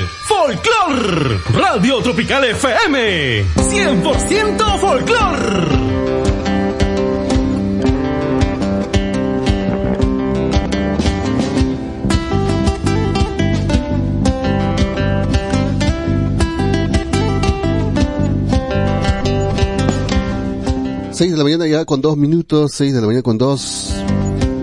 [0.00, 1.38] Folklore.
[1.52, 3.44] Radio Tropical FM.
[3.56, 5.92] 100% Folklore.
[21.10, 23.94] Seis de la mañana ya con dos minutos, seis de la mañana con dos.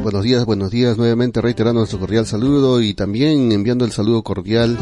[0.01, 4.77] Buenos días, buenos días, nuevamente reiterando nuestro cordial saludo y también enviando el saludo cordial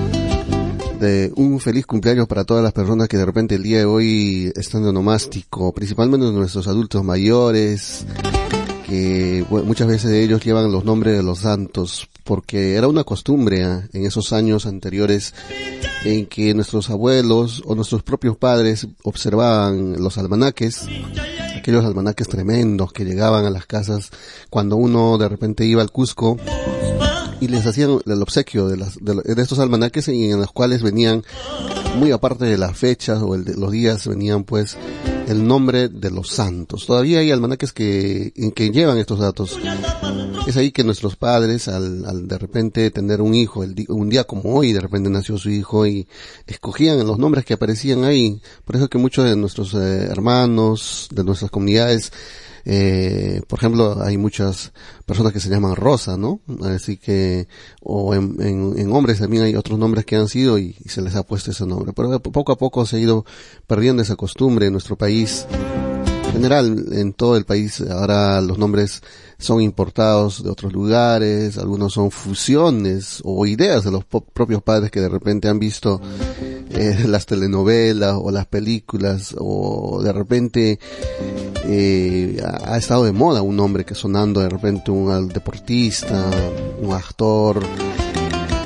[1.00, 4.52] de un feliz cumpleaños para todas las personas que de repente el día de hoy
[4.56, 4.90] están de
[5.74, 8.06] principalmente nuestros adultos mayores,
[8.88, 13.88] que muchas veces ellos llevan los nombres de los santos, porque era una costumbre ¿ah?
[13.94, 15.34] en esos años anteriores
[16.04, 20.88] en que nuestros abuelos o nuestros propios padres observaban los almanaques
[21.68, 24.12] aquellos almanaques tremendos que llegaban a las casas
[24.50, 26.38] cuando uno de repente iba al Cusco
[27.40, 31.24] y les hacían el obsequio de, las, de, estos almanaques en los cuales venían,
[31.98, 34.78] muy aparte de las fechas o el de los días, venían pues
[35.28, 36.86] el nombre de los santos.
[36.86, 39.60] Todavía hay almanaques que, que llevan estos datos.
[40.48, 44.24] Es ahí que nuestros padres, al, al de repente tener un hijo, el, un día
[44.24, 46.08] como hoy, de repente nació su hijo y
[46.48, 48.42] escogían los nombres que aparecían ahí.
[48.64, 52.12] Por eso que muchos de nuestros eh, hermanos, de nuestras comunidades,
[52.70, 54.74] eh, por ejemplo, hay muchas
[55.06, 56.42] personas que se llaman Rosa, ¿no?
[56.64, 57.48] Así que,
[57.82, 61.16] o en, en, hombres también hay otros nombres que han sido y, y, se les
[61.16, 61.94] ha puesto ese nombre.
[61.94, 63.26] Pero poco a poco se ha ido
[63.68, 65.48] perdiendo esa costumbre en nuestro país.
[66.38, 69.02] En general, en todo el país, ahora los nombres
[69.40, 75.02] son importados de otros lugares, algunos son fusiones o ideas de los propios padres que
[75.02, 76.00] de repente han visto
[76.70, 80.80] eh, las telenovelas o las películas o de repente
[81.66, 86.30] eh, ha estado de moda un nombre que sonando de repente un deportista,
[86.80, 87.64] un actor,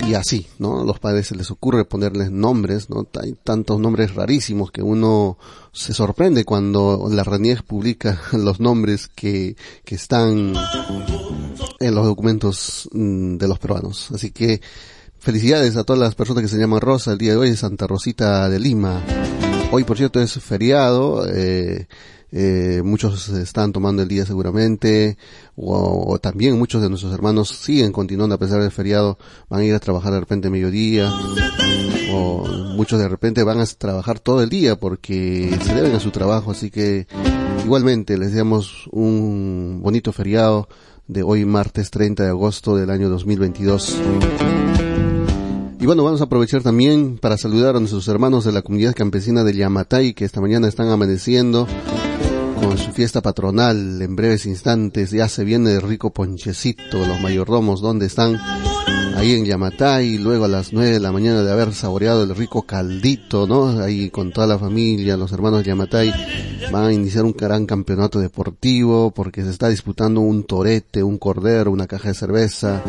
[0.08, 0.84] y así, ¿no?
[0.84, 3.08] Los padres se les ocurre ponerles nombres, ¿no?
[3.22, 5.38] Hay tantos nombres rarísimos que uno
[5.72, 10.54] se sorprende cuando la RENIEG publica los nombres que, que están
[11.80, 14.12] en los documentos mm, de los peruanos.
[14.12, 14.62] Así que
[15.20, 17.14] felicidades a todas las personas que se llaman Rosa.
[17.14, 19.04] El día de hoy es Santa Rosita de Lima.
[19.72, 21.28] Hoy, por cierto, es feriado.
[21.28, 21.88] Eh,
[22.32, 25.18] eh, muchos están tomando el día seguramente,
[25.56, 29.18] o, también muchos de nuestros hermanos siguen continuando a pesar del feriado,
[29.50, 31.12] van a ir a trabajar de repente mediodía,
[32.14, 36.12] o muchos de repente van a trabajar todo el día porque se deben a su
[36.12, 37.08] trabajo, así que
[37.66, 40.70] igualmente les deseamos un bonito feriado
[41.08, 43.98] de hoy martes 30 de agosto del año 2022.
[45.82, 49.44] Y bueno, vamos a aprovechar también para saludar a nuestros hermanos de la comunidad campesina
[49.44, 51.68] de Yamatay que esta mañana están amaneciendo
[52.62, 55.12] con su fiesta patronal en breves instantes.
[55.12, 58.40] Ya se viene el rico ponchecito, los mayordomos, ¿dónde están?
[59.16, 62.64] Ahí en Yamatay, luego a las nueve de la mañana de haber saboreado el rico
[62.64, 63.82] caldito, ¿no?
[63.82, 66.14] Ahí con toda la familia, los hermanos Yamatay
[66.72, 71.72] van a iniciar un gran campeonato deportivo porque se está disputando un torete, un cordero,
[71.72, 72.82] una caja de cerveza.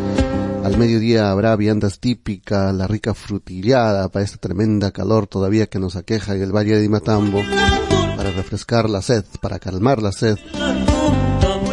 [0.64, 5.96] Al mediodía habrá viandas típicas, la rica frutillada para esta tremenda calor todavía que nos
[5.96, 7.42] aqueja en el Valle de Imatambo
[8.32, 10.36] refrescar la sed, para calmar la sed.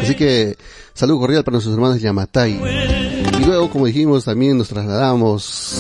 [0.02, 0.58] Así que
[0.94, 2.60] salud cordial para nuestros hermanos Yamatay.
[3.40, 5.76] Y luego, como dijimos, también nos trasladamos,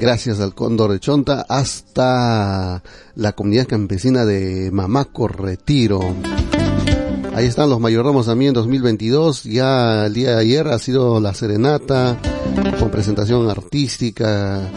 [0.00, 2.82] gracias al Cóndor de Chonta, hasta
[3.14, 6.00] la comunidad campesina de Mamaco Retiro.
[7.34, 9.44] Ahí están los mayordomos también 2022.
[9.44, 12.18] Ya el día de ayer ha sido la serenata
[12.78, 14.70] con presentación artística.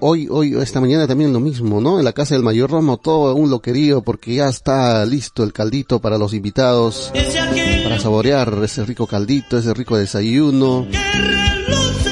[0.00, 1.98] Hoy, hoy, esta mañana también lo mismo, ¿no?
[1.98, 6.18] En la casa del mayordomo todo un loquerío porque ya está listo el caldito para
[6.18, 7.10] los invitados.
[7.82, 10.86] Para saborear ese rico caldito, ese rico desayuno.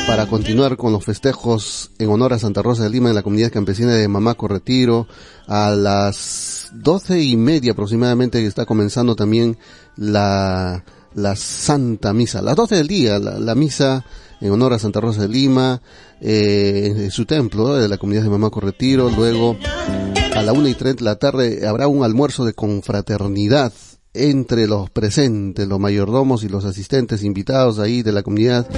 [0.07, 3.53] Para continuar con los festejos en honor a Santa Rosa de Lima en la comunidad
[3.53, 5.07] campesina de Mamaco Retiro
[5.47, 9.57] a las doce y media aproximadamente está comenzando también
[9.97, 10.85] la,
[11.15, 12.43] la Santa Misa.
[12.43, 14.05] las doce del día, la, misa
[14.41, 15.81] en honor a Santa Rosa de Lima,
[16.21, 19.11] eh, en su templo de la comunidad de Mamaco Retiro.
[19.11, 19.57] Luego,
[20.35, 23.73] a la una y treinta de la tarde, habrá un almuerzo de confraternidad
[24.13, 28.69] entre los presentes, los mayordomos y los asistentes invitados ahí de la comunidad.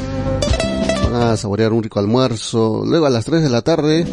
[1.04, 2.82] Van a saborear un rico almuerzo.
[2.84, 4.06] Luego, a las tres de la tarde,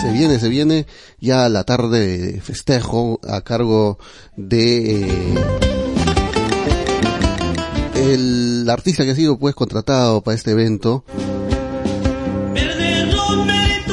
[0.00, 0.86] se viene, se viene
[1.20, 3.98] ya la tarde de festejo a cargo
[4.36, 5.83] de eh,
[8.04, 11.04] el artista que ha sido pues contratado para este evento.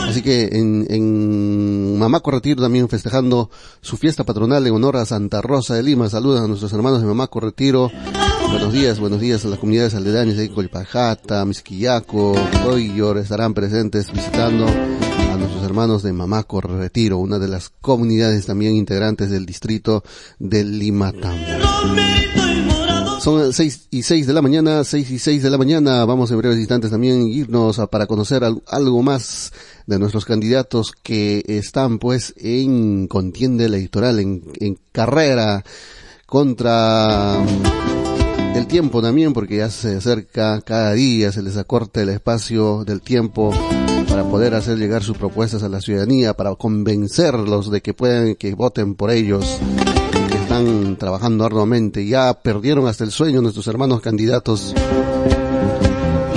[0.08, 3.50] Así que en, en Mamaco Retiro también festejando
[3.80, 6.10] su fiesta patronal en honor a Santa Rosa de Lima.
[6.10, 7.90] Saludos a nuestros hermanos de Mamaco Retiro
[8.52, 12.36] Buenos días, buenos días a las comunidades aledañas de Colpajata, Misquillaco,
[12.66, 18.76] Coyor estarán presentes visitando a nuestros hermanos de Mamaco Retiro, una de las comunidades también
[18.76, 20.04] integrantes del distrito
[20.38, 22.41] de Limatambo.
[23.22, 26.04] Son seis y seis de la mañana, seis y seis de la mañana.
[26.06, 29.54] Vamos en breves instantes también irnos a, para conocer algo más
[29.86, 35.64] de nuestros candidatos que están pues en contienda electoral, en, carrera
[36.26, 37.46] contra
[38.56, 43.04] el tiempo también, porque ya se acerca cada día, se les acorta el espacio del
[43.04, 43.54] tiempo
[44.10, 48.56] para poder hacer llegar sus propuestas a la ciudadanía, para convencerlos de que puedan, que
[48.56, 49.60] voten por ellos
[50.52, 52.06] están trabajando arduamente.
[52.06, 54.76] Ya perdieron hasta el sueño nuestros hermanos candidatos.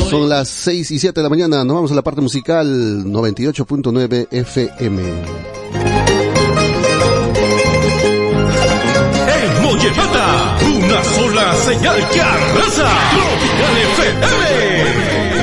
[0.09, 1.65] Son las 6 y 7 de la mañana.
[1.65, 5.03] Nos vamos a la parte musical 98.9 FM.
[9.27, 12.89] En Mollepata, una sola señal que arrasa.
[13.11, 15.34] Tropical FM.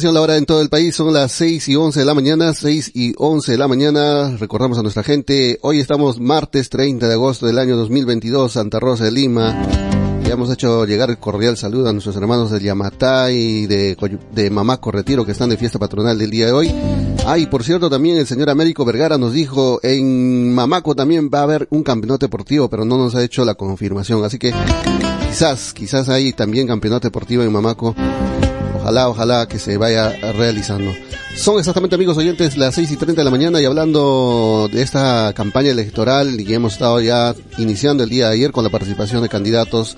[0.00, 2.54] Atención, la hora en todo el país son las 6 y 11 de la mañana,
[2.54, 4.34] 6 y 11 de la mañana.
[4.38, 9.04] Recordamos a nuestra gente, hoy estamos martes 30 de agosto del año 2022, Santa Rosa
[9.04, 9.62] de Lima.
[10.24, 13.94] Ya hemos hecho llegar el cordial saludo a nuestros hermanos de Yamatay, de,
[14.32, 16.74] de Mamaco Retiro, que están de fiesta patronal del día de hoy.
[17.26, 21.40] Ah, y por cierto, también el señor Américo Vergara nos dijo, en Mamaco también va
[21.40, 24.24] a haber un campeonato deportivo, pero no nos ha hecho la confirmación.
[24.24, 24.54] Así que
[25.28, 27.94] quizás, quizás hay también campeonato deportivo en Mamaco
[28.80, 30.92] Ojalá, ojalá que se vaya realizando.
[31.36, 35.32] Son exactamente, amigos oyentes, las 6 y 30 de la mañana y hablando de esta
[35.34, 39.28] campaña electoral y hemos estado ya iniciando el día de ayer con la participación de
[39.28, 39.96] candidatos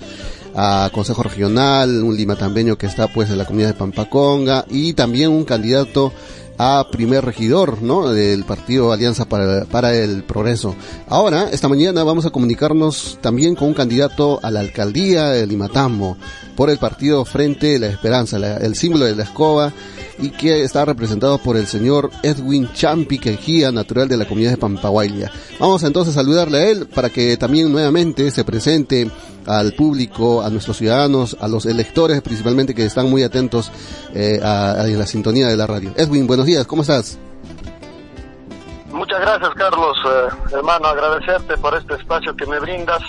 [0.53, 5.31] a Consejo Regional, un limatambeño que está pues en la comunidad de Pampaconga y también
[5.31, 6.11] un candidato
[6.57, 8.09] a primer regidor, ¿no?
[8.09, 10.75] Del partido Alianza para, para, el Progreso.
[11.07, 16.17] Ahora, esta mañana vamos a comunicarnos también con un candidato a la alcaldía de Limatambo
[16.55, 19.73] por el partido Frente de la Esperanza, el símbolo de la escoba
[20.19, 24.57] y que está representado por el señor Edwin Champi Quejía, natural de la comunidad de
[24.57, 25.31] Pampaguaya.
[25.59, 29.09] Vamos entonces a saludarle a él para que también nuevamente se presente
[29.45, 33.71] al público, a nuestros ciudadanos, a los electores principalmente que están muy atentos
[34.13, 35.91] eh, a, la sintonía de la radio.
[35.97, 37.17] Edwin, buenos días, ¿cómo estás?
[38.91, 39.97] Muchas gracias, Carlos.
[40.05, 43.01] Eh, hermano, agradecerte por este espacio que me brindas.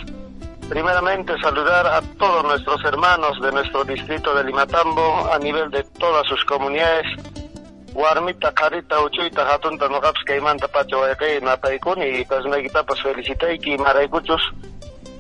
[0.69, 6.27] Primeramente, saludar a todos nuestros hermanos de nuestro distrito de Limatambo a nivel de todas
[6.27, 7.07] sus comunidades.
[7.93, 13.79] Warmita, Carita, Uchuita, Hatunta, Nogaps, Caimanta, Pacho, Guayacay, Napaikuni, y pues me pues felicité y
[13.79, 14.43] Maraicuchus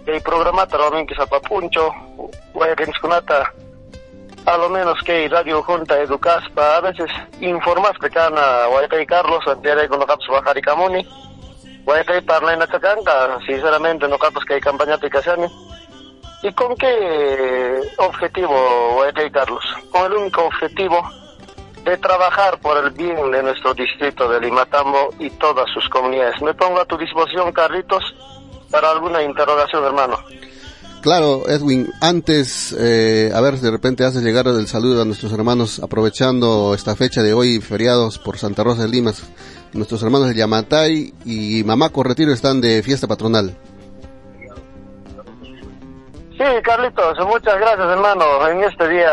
[0.05, 1.91] que programa también que sapapuncho
[3.01, 3.53] kunata
[4.47, 7.11] a lo menos que radio junta educaspa a veces
[7.41, 10.09] informas que cana guayacay Carlos antiere con los
[11.85, 15.51] bajar y camuni guayacay parla en la sinceramente no capas que hay campaña aplicaciones
[16.43, 21.03] y con qué objetivo guayacay Carlos con el único objetivo
[21.85, 26.41] de trabajar por el bien de nuestro distrito de Limatambo y todas sus comunidades.
[26.41, 28.03] Me pongo a tu disposición, Carlitos,
[28.71, 30.19] para alguna interrogación, hermano.
[31.03, 35.79] Claro, Edwin, antes, eh, a ver, de repente haces llegar el saludo a nuestros hermanos,
[35.81, 39.23] aprovechando esta fecha de hoy, feriados por Santa Rosa de Limas.
[39.75, 43.57] Nuestros hermanos de Yamatay y Mamaco Retiro están de fiesta patronal.
[46.39, 48.49] Sí, Carlitos, muchas gracias, hermano.
[48.49, 49.11] En este día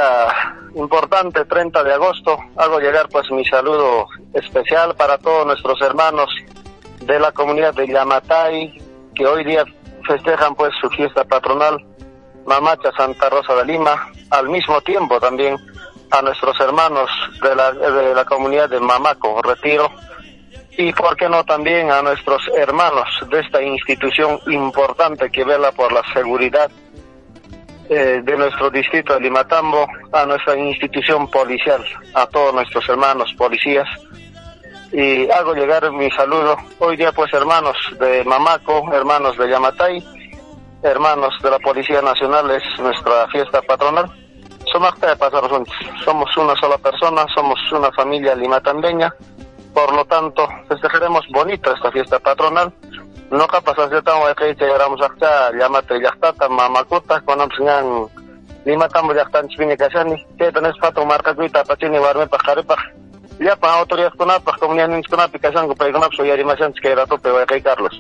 [0.75, 6.30] importante, 30 de agosto, hago llegar pues mi saludo especial para todos nuestros hermanos
[7.06, 8.80] de la comunidad de Yamatay,
[9.15, 9.65] que hoy día
[10.08, 11.84] festejan pues su fiesta patronal,
[12.46, 15.58] Mamacha Santa Rosa de Lima, al mismo tiempo también
[16.12, 17.10] a nuestros hermanos
[17.41, 19.89] de la, de la comunidad de Mamaco, Retiro,
[20.77, 25.91] y por qué no también a nuestros hermanos de esta institución importante que vela por
[25.91, 26.71] la seguridad
[27.89, 33.87] eh, de nuestro distrito de Limatambo, a nuestra institución policial, a todos nuestros hermanos policías,
[34.93, 36.55] y hago llegar mi saludo.
[36.79, 40.03] Hoy día pues hermanos de Mamaco, hermanos de Yamatay,
[40.83, 44.09] hermanos de la Policía Nacional, es nuestra fiesta patronal.
[44.71, 49.13] Somos una sola persona, somos una familia limatambeña,
[49.73, 52.73] por lo tanto festejaremos bonito esta fiesta patronal.
[53.31, 58.07] No capaz de tan que llegamos hasta Yamate Yachtata, Mamacuta, con Amsingan,
[58.65, 62.75] Limatambo Yachtan Chipini Kasani, que tenés pato marca cuita, pachini, barme, pajarepa
[63.41, 67.29] ya pa autoridad pa comunidad kunapi kasango pa ikunap so yari masan que era tope
[67.47, 67.99] kay Carlos.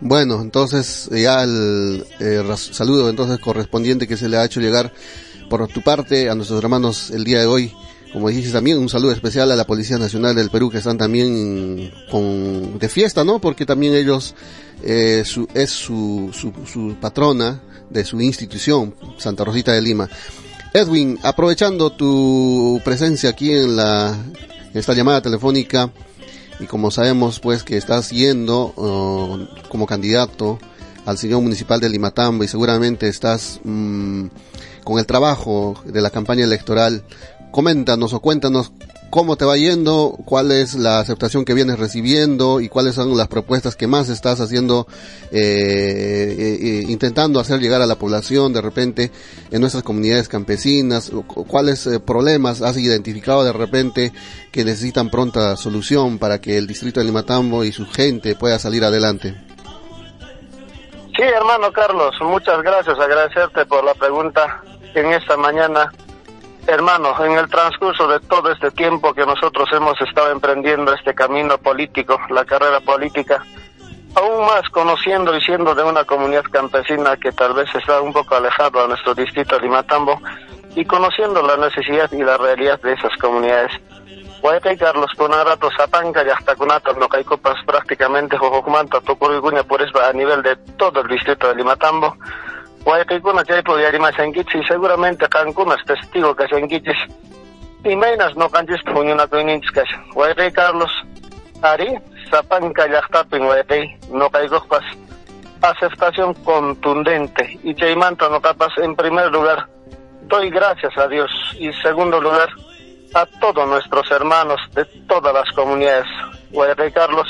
[0.00, 4.92] Bueno, entonces ya el eh, saludo entonces correspondiente que se le ha hecho llegar
[5.48, 7.74] por tu parte a nuestros hermanos el día de hoy.
[8.16, 11.92] Como dijiste también, un saludo especial a la Policía Nacional del Perú que están también
[12.10, 13.42] con, de fiesta, ¿no?
[13.42, 14.34] Porque también ellos,
[14.82, 20.08] eh, su, es su, su, su patrona de su institución, Santa Rosita de Lima.
[20.72, 24.16] Edwin, aprovechando tu presencia aquí en la
[24.72, 25.92] esta llamada telefónica
[26.58, 30.58] y como sabemos pues que estás yendo uh, como candidato
[31.04, 34.26] al señor municipal de Limatambo y seguramente estás mm,
[34.86, 37.02] con el trabajo de la campaña electoral,
[37.50, 38.72] coméntanos o cuéntanos
[39.10, 43.28] cómo te va yendo, cuál es la aceptación que vienes recibiendo y cuáles son las
[43.28, 44.86] propuestas que más estás haciendo,
[45.30, 49.10] eh, eh, eh, intentando hacer llegar a la población de repente
[49.50, 54.12] en nuestras comunidades campesinas, cuáles problemas has identificado de repente
[54.52, 58.84] que necesitan pronta solución para que el distrito de Limatambo y su gente pueda salir
[58.84, 59.34] adelante.
[61.16, 64.62] Sí, hermano Carlos, muchas gracias, agradecerte por la pregunta
[64.94, 65.90] en esta mañana
[66.66, 71.58] Hermano, en el transcurso de todo este tiempo que nosotros hemos estado emprendiendo este camino
[71.58, 73.44] político, la carrera política,
[74.16, 78.34] aún más conociendo y siendo de una comunidad campesina que tal vez está un poco
[78.34, 80.20] alejado a nuestro distrito de Limatambo,
[80.74, 83.72] y conociendo la necesidad y la realidad de esas comunidades.
[84.42, 90.12] Guayacay Carlos Conarato Zapanca y hasta Conata no copas prácticamente Jojocumanta Tocoriguña por eso a
[90.12, 92.16] nivel de todo el distrito de Limatambo.
[92.86, 96.96] Guayacay Cuna que hay podía y seguramente Cancún es testigo que Senquichis
[97.82, 99.88] y menos no canchis puñuna coininchkas.
[100.14, 100.92] Guayacay Carlos
[101.62, 101.98] Ari
[102.30, 104.84] Zapanca Yachtapin Guayacay no copas
[105.62, 107.58] aceptación contundente.
[107.64, 109.66] Y Chaimanta no capaz en primer lugar
[110.22, 111.30] doy gracias a Dios.
[111.58, 112.50] Y segundo lugar
[113.14, 116.06] a todos nuestros hermanos de todas las comunidades.
[116.52, 117.26] Guayacay Carlos,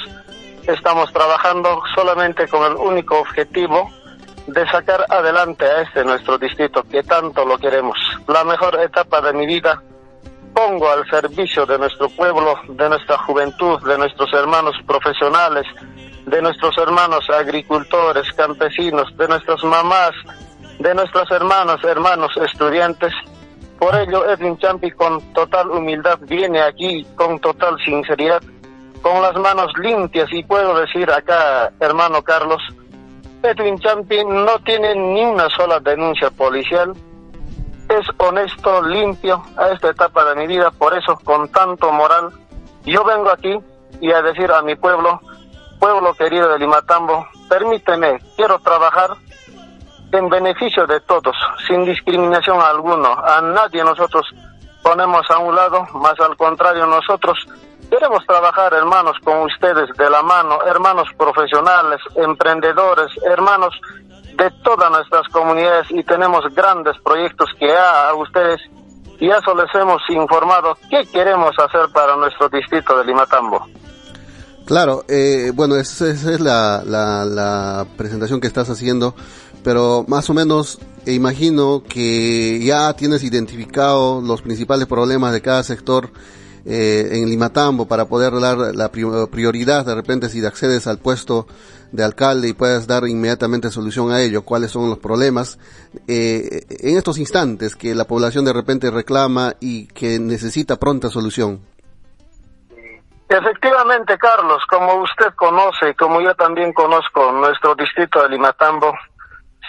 [0.66, 3.90] estamos trabajando solamente con el único objetivo
[4.47, 7.99] de sacar adelante a este nuestro distrito que tanto lo queremos.
[8.29, 9.83] La mejor etapa de mi vida
[10.55, 15.67] pongo al servicio de nuestro pueblo, de nuestra juventud, de nuestros hermanos profesionales,
[16.25, 20.12] de nuestros hermanos agricultores, campesinos, de nuestras mamás,
[20.79, 23.12] de nuestros hermanos, hermanos estudiantes.
[23.79, 28.43] Por ello, Edwin Champi con total humildad viene aquí, con total sinceridad,
[29.03, 32.62] con las manos limpias y puedo decir acá, hermano Carlos,
[33.47, 36.93] Edwin Champi no tiene ni una sola denuncia policial,
[37.88, 42.31] es honesto, limpio a esta etapa de mi vida, por eso con tanto moral,
[42.85, 43.57] yo vengo aquí
[44.00, 45.21] y a decir a mi pueblo,
[45.79, 49.11] pueblo querido de Limatambo, permíteme, quiero trabajar
[50.12, 51.37] en beneficio de todos,
[51.67, 53.12] sin discriminación alguna.
[53.12, 54.26] A nadie nosotros
[54.83, 57.47] ponemos a un lado, más al contrario nosotros
[57.90, 63.75] queremos trabajar, hermanos, con ustedes de la mano, hermanos profesionales, emprendedores, hermanos
[64.37, 68.61] de todas nuestras comunidades y tenemos grandes proyectos que a, ustedes
[69.18, 73.66] ya eso les hemos informado qué queremos hacer para nuestro distrito de Limatambo.
[74.66, 79.15] Claro, eh, bueno, esa, es la, la, la presentación que estás haciendo
[79.67, 86.10] pero más o menos imagino que ya tienes identificado los principales problemas de cada sector
[86.67, 91.47] eh, en Limatambo para poder dar la prioridad de repente si accedes al puesto
[91.93, 95.59] de alcalde y puedes dar inmediatamente solución a ello, cuáles son los problemas
[96.09, 101.61] eh, en estos instantes que la población de repente reclama y que necesita pronta solución.
[103.29, 108.93] Efectivamente, Carlos, como usted conoce, como yo también conozco nuestro distrito de Limatambo,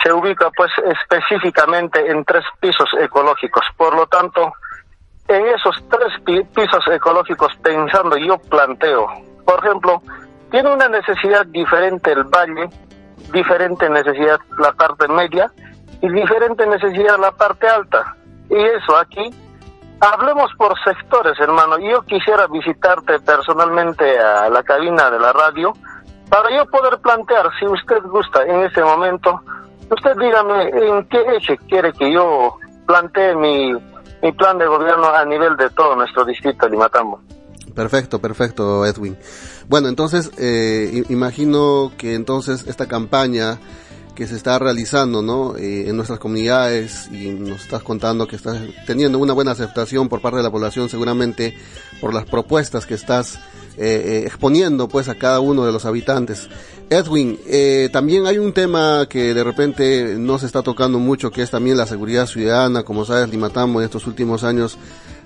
[0.04, 3.64] se ubica pues específicamente en tres pisos ecológicos.
[3.76, 4.54] Por lo tanto,
[5.28, 9.08] en esos tres pisos ecológicos pensando yo planteo,
[9.46, 10.02] por ejemplo,
[10.52, 12.70] tiene una necesidad diferente el valle,
[13.34, 15.52] diferente necesidad la parte media
[16.02, 18.16] y diferente necesidad la parte alta.
[18.50, 19.30] Y eso aquí,
[20.00, 21.78] hablemos por sectores, hermano.
[21.80, 25.74] Yo quisiera visitarte personalmente a la cabina de la radio
[26.30, 29.42] para yo poder plantear, si usted gusta en este momento,
[29.90, 33.74] Usted dígame, ¿en qué eje quiere que yo plantee mi,
[34.28, 37.22] mi plan de gobierno a nivel de todo nuestro distrito Limatambo?
[37.74, 39.18] Perfecto, perfecto, Edwin.
[39.70, 43.58] Bueno, entonces, eh, imagino que entonces esta campaña
[44.16, 45.56] que se está realizando ¿no?
[45.58, 50.22] Eh, en nuestras comunidades y nos estás contando que estás teniendo una buena aceptación por
[50.22, 51.56] parte de la población seguramente
[52.02, 53.40] por las propuestas que estás
[53.78, 56.50] eh, exponiendo pues a cada uno de los habitantes.
[56.90, 61.42] Edwin, eh, también hay un tema que de repente no se está tocando mucho, que
[61.42, 62.84] es también la seguridad ciudadana.
[62.84, 64.78] Como sabes, Limatambo en estos últimos años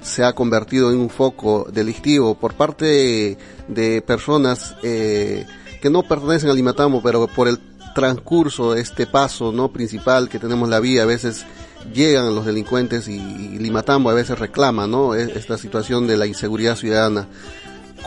[0.02, 3.38] se ha convertido en un foco delictivo por parte
[3.68, 5.46] de, personas eh,
[5.82, 7.60] que no pertenecen a Limatambo, pero por el
[7.94, 11.46] transcurso este paso no principal que tenemos la vía, a veces
[11.94, 16.26] llegan los delincuentes y, y Limatambo a veces reclama no e, esta situación de la
[16.26, 17.28] inseguridad ciudadana.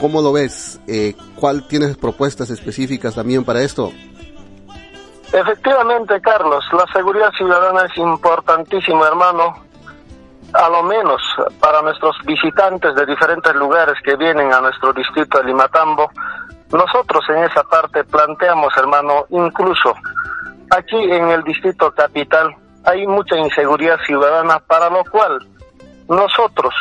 [0.00, 0.80] ¿Cómo lo ves?
[0.86, 3.92] Eh, ¿Cuál tienes propuestas específicas también para esto?
[5.32, 9.64] Efectivamente, Carlos, la seguridad ciudadana es importantísimo, hermano,
[10.52, 11.20] a lo menos
[11.58, 16.08] para nuestros visitantes de diferentes lugares que vienen a nuestro distrito de Limatambo.
[16.72, 19.94] Nosotros en esa parte planteamos, hermano, incluso
[20.70, 22.54] aquí en el distrito capital
[22.84, 25.38] hay mucha inseguridad ciudadana, para lo cual
[26.08, 26.74] nosotros,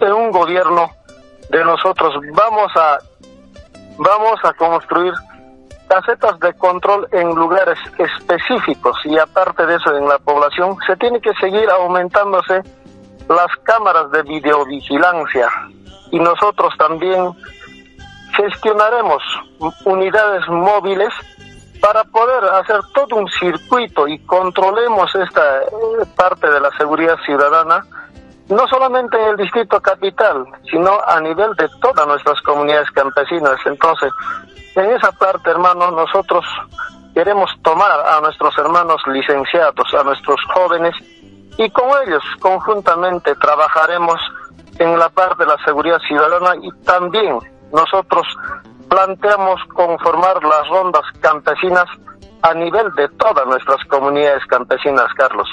[0.00, 0.90] en un gobierno,
[1.54, 2.14] de nosotros.
[2.32, 2.98] Vamos a,
[3.96, 5.14] vamos a construir
[5.88, 11.20] casetas de control en lugares específicos y aparte de eso en la población se tiene
[11.20, 12.62] que seguir aumentándose
[13.28, 15.48] las cámaras de videovigilancia
[16.10, 17.32] y nosotros también
[18.36, 19.22] gestionaremos
[19.84, 21.10] unidades móviles
[21.80, 27.84] para poder hacer todo un circuito y controlemos esta eh, parte de la seguridad ciudadana
[28.48, 33.56] no solamente en el distrito capital, sino a nivel de todas nuestras comunidades campesinas.
[33.64, 34.12] Entonces,
[34.76, 36.44] en esa parte, hermano, nosotros
[37.14, 40.94] queremos tomar a nuestros hermanos licenciados, a nuestros jóvenes,
[41.56, 44.20] y con ellos conjuntamente trabajaremos
[44.78, 47.38] en la parte de la seguridad ciudadana y también
[47.72, 48.26] nosotros
[48.88, 51.86] planteamos conformar las rondas campesinas
[52.42, 55.48] a nivel de todas nuestras comunidades campesinas, Carlos.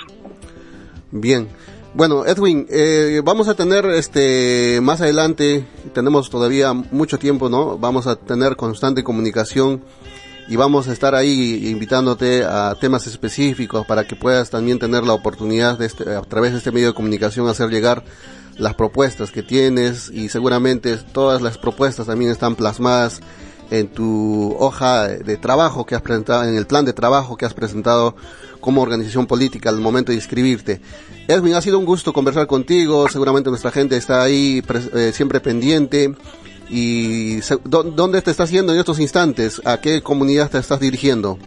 [1.12, 1.49] Bien.
[1.93, 7.77] Bueno, Edwin, eh, vamos a tener este más adelante, tenemos todavía mucho tiempo, ¿no?
[7.77, 9.84] Vamos a tener constante comunicación
[10.47, 15.13] y vamos a estar ahí invitándote a temas específicos para que puedas también tener la
[15.13, 18.06] oportunidad de este, a través de este medio de comunicación hacer llegar
[18.58, 23.19] las propuestas que tienes y seguramente todas las propuestas también están plasmadas
[23.72, 27.54] en tu hoja de trabajo que has presentado, en el plan de trabajo que has
[27.54, 28.16] presentado
[28.60, 30.82] como organización política al momento de inscribirte.
[31.28, 34.62] Edwin, ha sido un gusto conversar contigo, seguramente nuestra gente está ahí
[34.94, 36.14] eh, siempre pendiente.
[36.70, 39.62] ¿Y dónde te estás yendo en estos instantes?
[39.66, 41.38] ¿A qué comunidad te estás dirigiendo?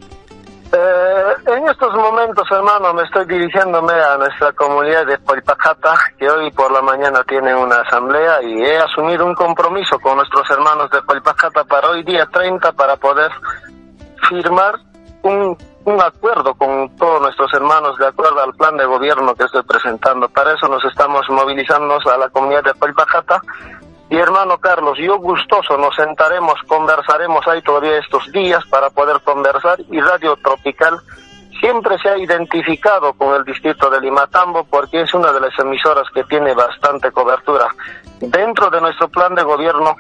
[0.73, 6.51] Eh, en estos momentos, hermano, me estoy dirigiéndome a nuestra comunidad de Polpacata, que hoy
[6.51, 11.03] por la mañana tiene una asamblea y he asumido un compromiso con nuestros hermanos de
[11.03, 13.31] Polpacata para hoy día 30 para poder
[14.29, 14.75] firmar
[15.23, 19.63] un, un acuerdo con todos nuestros hermanos de acuerdo al plan de gobierno que estoy
[19.63, 20.29] presentando.
[20.29, 23.41] Para eso nos estamos movilizando a la comunidad de Polpacata
[24.11, 29.79] y hermano Carlos, yo gustoso nos sentaremos, conversaremos ahí todavía estos días para poder conversar
[29.91, 31.01] y Radio Tropical
[31.61, 36.07] siempre se ha identificado con el distrito de Limatambo porque es una de las emisoras
[36.15, 37.69] que tiene bastante cobertura.
[38.21, 39.97] Dentro de nuestro plan de gobierno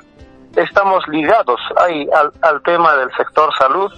[0.57, 3.91] estamos ligados ahí al, al tema del sector salud,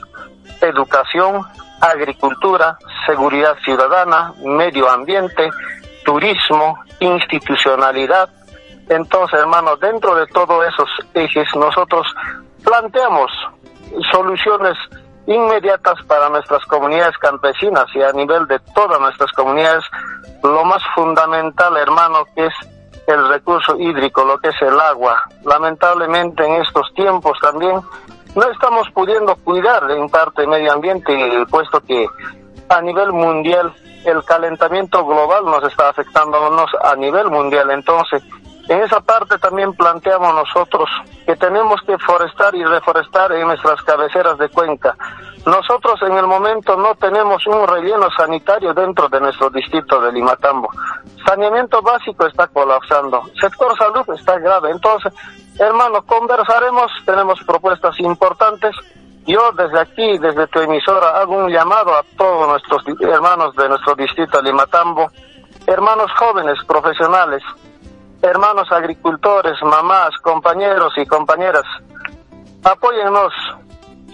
[0.60, 1.42] educación,
[1.80, 5.50] agricultura, seguridad ciudadana, medio ambiente,
[6.04, 8.28] turismo, institucionalidad,
[8.88, 12.06] entonces, hermanos, dentro de todos esos ejes, nosotros
[12.64, 13.30] planteamos
[14.12, 14.76] soluciones
[15.26, 19.84] inmediatas para nuestras comunidades campesinas y a nivel de todas nuestras comunidades,
[20.42, 22.54] lo más fundamental, hermano, que es
[23.08, 25.20] el recurso hídrico, lo que es el agua.
[25.44, 27.80] Lamentablemente en estos tiempos también
[28.34, 31.16] no estamos pudiendo cuidar en parte el medio ambiente,
[31.50, 32.06] puesto que
[32.68, 33.72] a nivel mundial
[34.04, 37.70] el calentamiento global nos está afectándonos a nivel mundial.
[37.70, 38.22] Entonces,
[38.68, 40.88] en esa parte también planteamos nosotros
[41.24, 44.96] que tenemos que forestar y reforestar en nuestras cabeceras de cuenca.
[45.46, 50.68] Nosotros en el momento no tenemos un relleno sanitario dentro de nuestro distrito de Limatambo.
[51.24, 53.22] Saneamiento básico está colapsando.
[53.40, 54.72] Sector salud está grave.
[54.72, 55.12] Entonces,
[55.60, 58.74] hermanos, conversaremos, tenemos propuestas importantes.
[59.24, 63.94] Yo desde aquí, desde tu emisora, hago un llamado a todos nuestros hermanos de nuestro
[63.94, 65.10] distrito de Limatambo,
[65.66, 67.42] hermanos jóvenes, profesionales,
[68.22, 71.64] hermanos agricultores, mamás, compañeros y compañeras,
[72.64, 73.32] apóyennos.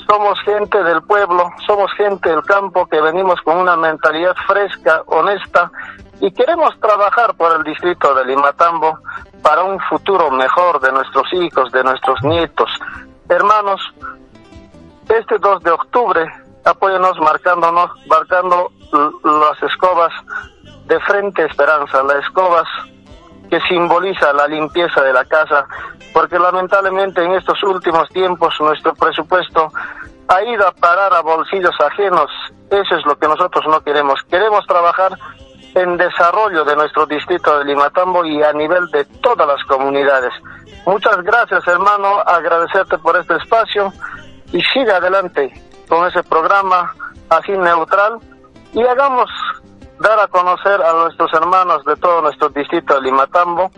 [0.09, 5.71] Somos gente del pueblo, somos gente del campo que venimos con una mentalidad fresca, honesta
[6.21, 8.99] y queremos trabajar por el distrito de Limatambo
[9.43, 12.71] para un futuro mejor de nuestros hijos, de nuestros nietos.
[13.29, 13.81] Hermanos,
[15.09, 16.27] este 2 de octubre,
[16.65, 18.71] apóyennos marcándonos, marcando
[19.25, 20.13] las escobas
[20.87, 22.69] de Frente Esperanza, las escobas
[23.53, 25.67] que simboliza la limpieza de la casa,
[26.15, 29.71] porque lamentablemente en estos últimos tiempos nuestro presupuesto
[30.29, 32.31] ha ido a parar a bolsillos ajenos.
[32.71, 34.23] Eso es lo que nosotros no queremos.
[34.31, 35.19] Queremos trabajar
[35.75, 40.33] en desarrollo de nuestro distrito de Limatambo y a nivel de todas las comunidades.
[40.87, 42.21] Muchas gracias, hermano.
[42.25, 43.93] Agradecerte por este espacio
[44.51, 45.53] y siga adelante
[45.91, 46.95] con ese programa
[47.29, 48.19] así neutral
[48.73, 49.29] y hagamos
[50.03, 53.71] dar a conocer a nuestros hermanos de todo nuestro distrito de Limatambo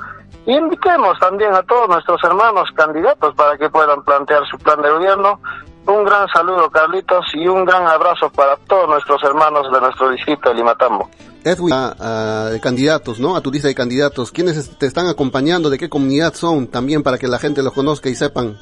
[0.46, 4.90] y invitemos también a todos nuestros hermanos candidatos para que puedan plantear su plan de
[4.90, 5.40] gobierno.
[5.86, 10.48] Un gran saludo, Carlitos, y un gran abrazo para todos nuestros hermanos de nuestro distrito
[10.48, 11.10] de Limatambo.
[11.44, 13.36] Edwin, a, de candidatos, ¿no?
[13.36, 14.32] A tu lista de candidatos.
[14.32, 15.68] ¿Quiénes te están acompañando?
[15.68, 16.68] ¿De qué comunidad son?
[16.68, 18.58] También para que la gente los conozca y sepan.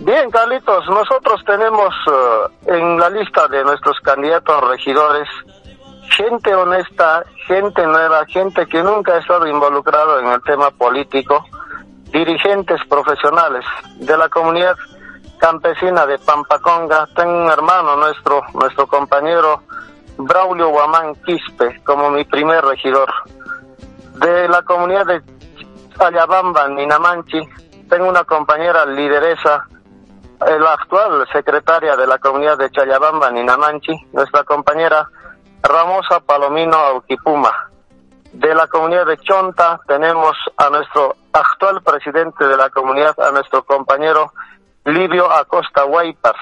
[0.00, 5.28] Bien, Carlitos, nosotros tenemos eh, en la lista de nuestros candidatos regidores
[6.18, 11.44] gente honesta, gente nueva, gente que nunca ha estado involucrado en el tema político,
[12.10, 13.64] dirigentes profesionales
[14.00, 14.76] de la comunidad
[15.38, 17.06] campesina de Pampaconga.
[17.14, 19.62] Tengo un hermano, nuestro, nuestro compañero
[20.16, 23.12] Braulio Guamán Quispe, como mi primer regidor.
[24.14, 25.22] De la comunidad de
[25.98, 27.40] Ayabamba, Ninamanchi,
[27.88, 29.66] tengo una compañera lideresa,
[30.40, 35.08] la actual secretaria de la comunidad de Chayabamba, Ninamanchi, nuestra compañera
[35.62, 37.70] Ramosa Palomino Auquipuma.
[38.32, 43.64] De la comunidad de Chonta tenemos a nuestro actual presidente de la comunidad, a nuestro
[43.64, 44.32] compañero
[44.84, 46.36] Livio Acosta Guaypar.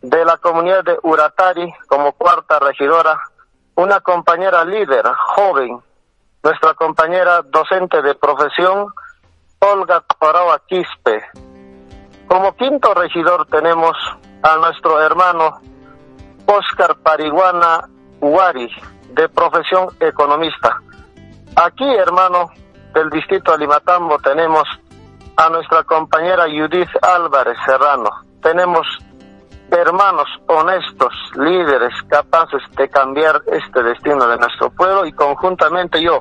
[0.00, 3.20] De la comunidad de Uratari, como cuarta regidora,
[3.76, 5.04] una compañera líder,
[5.36, 5.80] joven,
[6.42, 8.92] nuestra compañera docente de profesión,
[9.60, 11.22] Olga Corao Quispe.
[12.32, 13.94] Como quinto regidor tenemos
[14.42, 15.60] a nuestro hermano
[16.46, 17.86] Oscar Pariguana
[18.22, 18.70] Uari,
[19.10, 20.80] de profesión economista.
[21.56, 22.48] Aquí, hermano,
[22.94, 24.66] del distrito de Limatambo tenemos
[25.36, 28.08] a nuestra compañera Judith Álvarez Serrano.
[28.40, 28.86] Tenemos
[29.70, 36.20] hermanos honestos, líderes capaces de cambiar este destino de nuestro pueblo y conjuntamente yo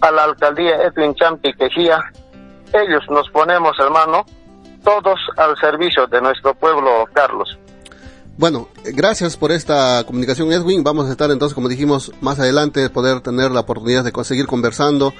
[0.00, 1.98] a la alcaldía Edwin Champi Quejía,
[2.72, 4.24] ellos nos ponemos, hermano,
[4.84, 7.58] todos al servicio de nuestro pueblo, Carlos.
[8.36, 10.82] Bueno, gracias por esta comunicación, Edwin.
[10.82, 15.14] Vamos a estar entonces, como dijimos, más adelante poder tener la oportunidad de seguir conversando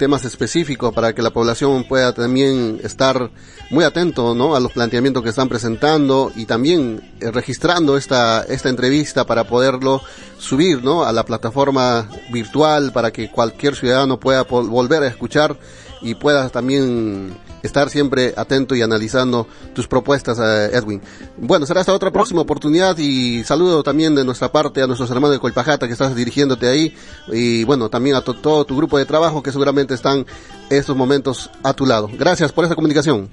[0.00, 3.30] temas específicos para que la población pueda también estar
[3.70, 4.56] muy atento, ¿no?
[4.56, 10.02] A los planteamientos que están presentando y también eh, registrando esta esta entrevista para poderlo
[10.38, 11.04] subir, ¿no?
[11.04, 15.56] A la plataforma virtual para que cualquier ciudadano pueda volver a escuchar
[16.02, 21.02] y pueda también estar siempre atento y analizando tus propuestas, eh, Edwin.
[21.36, 25.32] Bueno, será hasta otra próxima oportunidad y saludo también de nuestra parte a nuestros hermanos
[25.32, 26.96] de Colpajata que estás dirigiéndote ahí
[27.28, 30.26] y bueno, también a todo tu grupo de trabajo que seguramente están
[30.70, 32.08] estos momentos a tu lado.
[32.12, 33.30] Gracias por esta comunicación.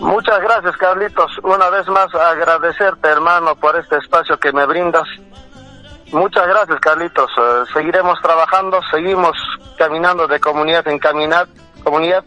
[0.00, 1.38] Muchas gracias, Carlitos.
[1.44, 5.06] Una vez más agradecerte, hermano, por este espacio que me brindas.
[6.12, 7.30] Muchas gracias, Carlitos.
[7.38, 9.36] Eh, seguiremos trabajando, seguimos
[9.78, 12.24] caminando de comunidad en comunidad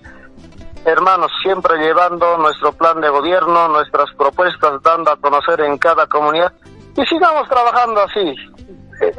[0.85, 6.53] hermanos, siempre llevando nuestro plan de gobierno, nuestras propuestas, dando a conocer en cada comunidad
[6.95, 8.35] y sigamos trabajando así.
[9.01, 9.15] Eh,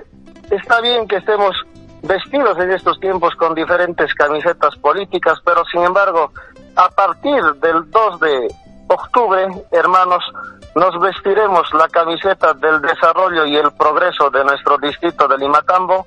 [0.51, 1.55] está bien que estemos
[2.03, 6.31] vestidos en estos tiempos con diferentes camisetas políticas, pero sin embargo,
[6.77, 8.55] a partir del 2 de
[8.89, 10.23] octubre, hermanos,
[10.77, 16.07] nos vestiremos la camiseta del desarrollo y el progreso de nuestro distrito de Limatambo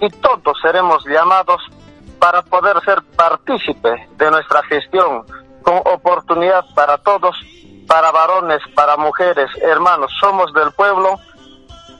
[0.00, 1.62] y todos seremos llamados
[2.18, 5.24] para poder ser partícipe de nuestra gestión
[5.62, 7.36] con oportunidad para todos,
[7.86, 11.18] para varones, para mujeres, hermanos, somos del pueblo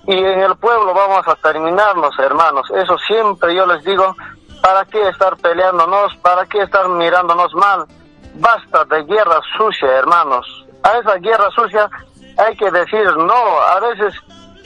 [0.06, 2.70] y en el pueblo vamos a terminarnos, hermanos.
[2.70, 4.16] Eso siempre yo les digo,
[4.62, 6.16] ¿para qué estar peleándonos?
[6.16, 7.84] ¿Para qué estar mirándonos mal?
[8.34, 10.46] Basta de guerra sucia, hermanos.
[10.82, 11.90] A esa guerra sucia
[12.38, 13.60] hay que decir no.
[13.60, 14.14] A veces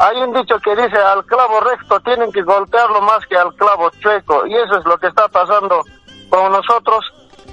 [0.02, 3.88] hay un dicho que dice, al clavo recto tienen que golpearlo más que al clavo
[4.00, 5.84] chueco, y eso es lo que está pasando
[6.28, 7.04] con nosotros,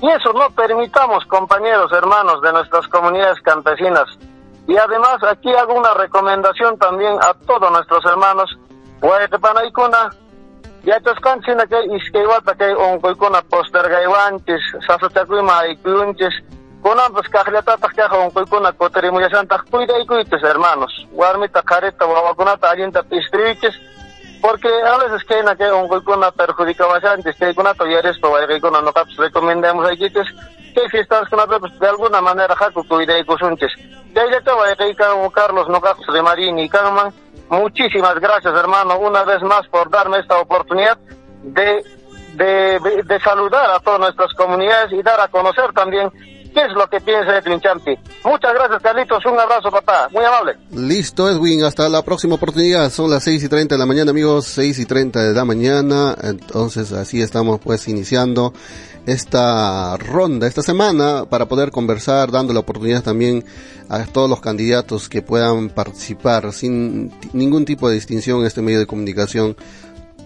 [0.02, 4.18] y eso no permitamos, compañeros, hermanos de nuestras comunidades campesinas.
[4.68, 8.58] Y además aquí hago una recomendación también a todos nuestros hermanos,
[10.84, 16.34] ya estos canchina que isqueiguata que un coicuna postergaiwantis, sasachacuima y cunchis,
[16.90, 20.94] Kunanpas kaqllatataq kaqa unquykuna kutirimuyashantaq cuidaykuypis hermanos.
[21.14, 23.76] Warmita qarita wawakunata allinta piscriwichis
[24.42, 30.30] porque a veces kayna kay unquykuna perjudicawashanchis kaykunata uyarispa wayqiykuna nuqapis recomendamos aykichis
[30.74, 33.74] kay fiestaskunapipas de alguna manera haku cuidaykusunchis
[34.16, 37.14] chayllata wayqiykan Carlos nuqapis rimarini kanman
[37.50, 40.98] muchísimas gracias hermano una vez más por darme esta oportunidad
[41.44, 41.84] de
[42.34, 46.10] de, de saludar a todas nuestras comunidades y dar a conocer también
[46.54, 47.98] qué es lo que piensa Edwin Champi.
[48.24, 49.26] Muchas gracias, Carlitos.
[49.26, 50.10] Un abrazo, papá.
[50.12, 50.58] Muy amable.
[50.72, 51.64] Listo, Edwin.
[51.64, 52.90] Hasta la próxima oportunidad.
[52.92, 54.46] Son las 6 y 30 de la mañana, amigos.
[54.48, 56.16] 6 y 30 de la mañana.
[56.22, 58.54] Entonces, así estamos, pues, iniciando
[59.06, 63.44] esta ronda, esta semana, para poder conversar, dando la oportunidad también
[63.88, 68.80] a todos los candidatos que puedan participar sin ningún tipo de distinción en este medio
[68.80, 69.56] de comunicación.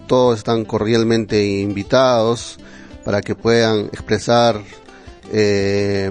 [0.06, 2.58] Todos están cordialmente invitados
[3.04, 4.60] para que puedan expresar
[5.32, 6.10] eh,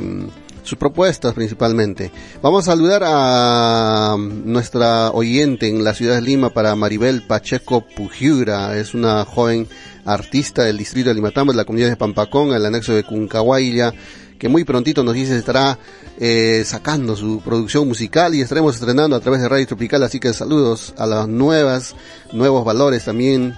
[0.64, 2.12] sus propuestas principalmente.
[2.42, 8.78] Vamos a saludar a nuestra oyente en la ciudad de Lima para Maribel Pacheco Pujiura,
[8.78, 9.68] es una joven
[10.06, 13.94] artista del distrito de Limatambo, de la comunidad de Pampacón, el anexo de Cuncahuayla,
[14.38, 15.78] que muy prontito nos dice estará
[16.20, 20.34] eh, sacando su producción musical y estaremos estrenando a través de Radio Tropical, así que
[20.34, 21.96] saludos a las nuevas,
[22.32, 23.54] nuevos valores también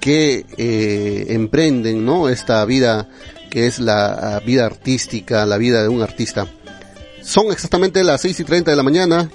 [0.00, 2.28] que eh, emprenden, ¿no?
[2.30, 3.06] Esta vida
[3.50, 6.46] que es la ah, vida artística, la vida de un artista.
[7.22, 9.30] Son exactamente las 6 y 30 de la mañana.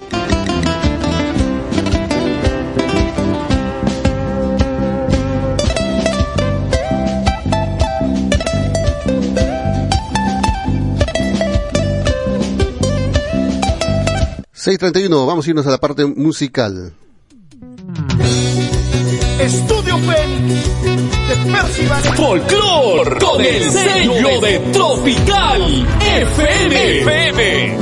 [14.66, 16.92] ...6.31, vamos a irnos a la parte musical.
[19.40, 27.00] Estudio Pen de Percy Folklore con el sello de Tropical FM.
[27.02, 27.76] FM.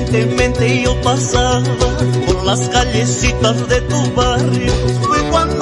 [0.00, 1.62] Inconscientemente yo pasaba
[2.26, 4.72] por las callecitas de tu barrio.
[5.02, 5.59] Fue cuando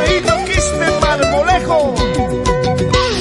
[0.00, 1.94] feíto quiste marmolejo.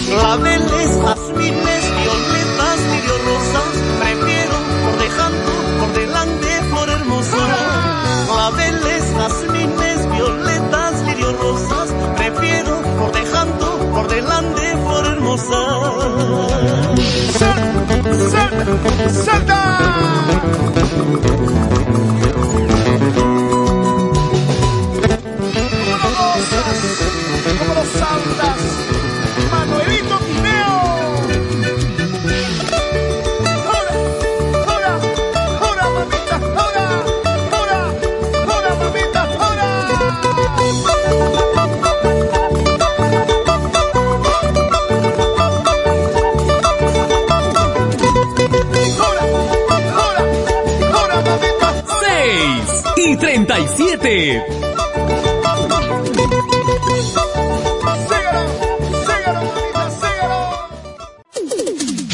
[0.09, 7.45] Claveles, jazmines, violetas, lirio rosas, prefiero por dejando por delante por hermosa.
[8.27, 15.61] Claveles, jazmines, violetas, lirio rosas, prefiero por dejando por delante por hermosa.
[17.39, 17.61] Sal,
[18.31, 19.58] sal, salta.
[54.19, 54.43] 97.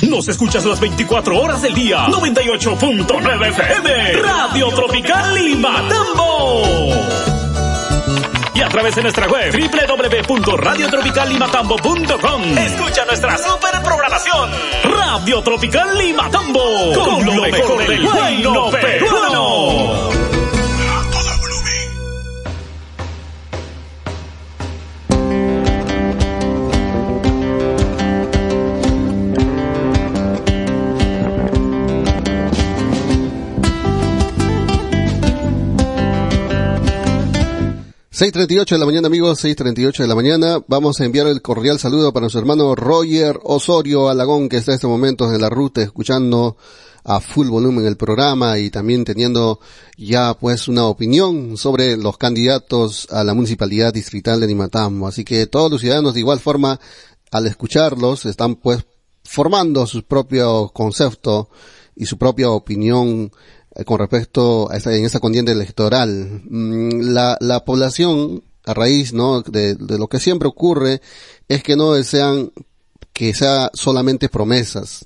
[0.04, 2.06] Nos escuchas las 24 horas del día.
[2.08, 4.14] 98.9 FM.
[4.22, 6.62] Radio Tropical Lima Tambo.
[8.54, 12.42] Y a través de nuestra web www.radiotropicallimatambo.com.
[12.58, 14.50] Escucha nuestra super programación.
[14.84, 16.94] Radio Tropical Lima Tambo.
[16.94, 20.10] Con, lo mejor del bueno peruano.
[38.16, 40.64] 6.38 de la mañana amigos, 6.38 de la mañana.
[40.70, 44.76] Vamos a enviar el cordial saludo para nuestro hermano Roger Osorio Alagón que está en
[44.76, 46.56] estos momentos en la ruta escuchando
[47.04, 49.60] a full volumen el programa y también teniendo
[49.98, 55.10] ya pues una opinión sobre los candidatos a la municipalidad distrital de Nimatambo.
[55.10, 56.80] Así que todos los ciudadanos de igual forma
[57.34, 58.86] al escucharlos están pues
[59.26, 61.50] formando su propio concepto
[61.98, 63.30] y su propia opinión
[63.84, 66.42] con respecto a esta, en esta contienda electoral.
[66.50, 69.42] Mm, la, la población, a raíz ¿no?
[69.42, 71.02] De, de, lo que siempre ocurre,
[71.48, 72.52] es que no desean
[73.12, 75.06] que sea solamente promesas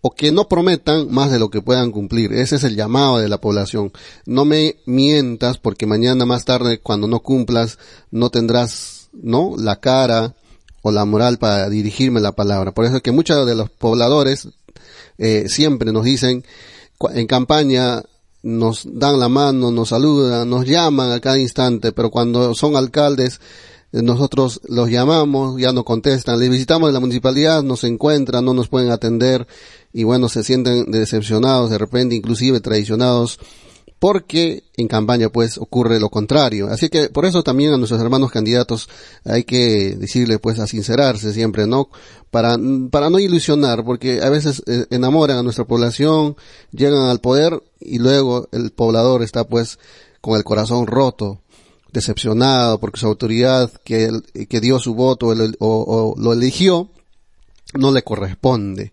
[0.00, 2.32] o que no prometan más de lo que puedan cumplir.
[2.32, 3.92] Ese es el llamado de la población.
[4.24, 7.78] No me mientas porque mañana más tarde cuando no cumplas
[8.10, 9.54] no tendrás, ¿no?
[9.58, 10.34] La cara
[10.82, 12.72] o la moral para dirigirme la palabra.
[12.72, 14.48] Por eso es que muchos de los pobladores
[15.18, 16.44] eh, siempre nos dicen
[17.14, 18.02] en campaña
[18.42, 23.40] nos dan la mano, nos saludan, nos llaman a cada instante, pero cuando son alcaldes,
[23.92, 28.54] eh, nosotros los llamamos, ya no contestan, les visitamos en la municipalidad, nos encuentran, no
[28.54, 29.46] nos pueden atender
[29.92, 33.40] y bueno, se sienten decepcionados, de repente inclusive traicionados
[33.98, 36.68] porque en campaña pues ocurre lo contrario.
[36.68, 38.88] Así que por eso también a nuestros hermanos candidatos
[39.24, 41.88] hay que decirle pues a sincerarse siempre, ¿no?
[42.30, 42.56] Para,
[42.90, 46.36] para no ilusionar, porque a veces eh, enamoran a nuestra población,
[46.72, 49.78] llegan al poder y luego el poblador está pues
[50.20, 51.40] con el corazón roto,
[51.92, 54.10] decepcionado porque su autoridad que,
[54.48, 56.90] que dio su voto o, o lo eligió
[57.74, 58.92] no le corresponde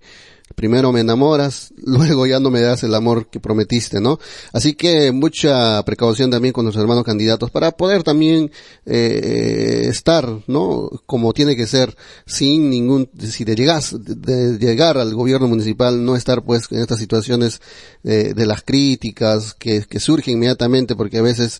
[0.55, 4.19] primero me enamoras, luego ya no me das el amor que prometiste, ¿no?
[4.51, 8.51] Así que mucha precaución también con los hermanos candidatos para poder también
[8.85, 10.89] eh, estar, ¿no?
[11.05, 11.95] Como tiene que ser,
[12.25, 16.99] sin ningún, si de llegas, de llegar al gobierno municipal, no estar pues en estas
[16.99, 17.61] situaciones
[18.03, 21.59] eh, de las críticas que, que surgen inmediatamente porque a veces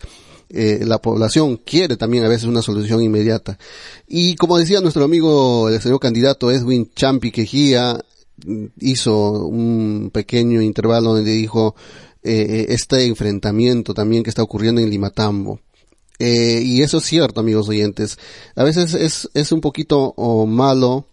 [0.55, 3.57] eh, la población quiere también a veces una solución inmediata.
[4.07, 7.99] Y como decía nuestro amigo, el señor candidato Edwin Champi Quejía,
[8.79, 11.75] hizo un pequeño intervalo donde dijo
[12.23, 15.59] eh, este enfrentamiento también que está ocurriendo en Limatambo.
[16.19, 18.17] Eh, y eso es cierto, amigos oyentes.
[18.55, 21.07] A veces es, es un poquito o malo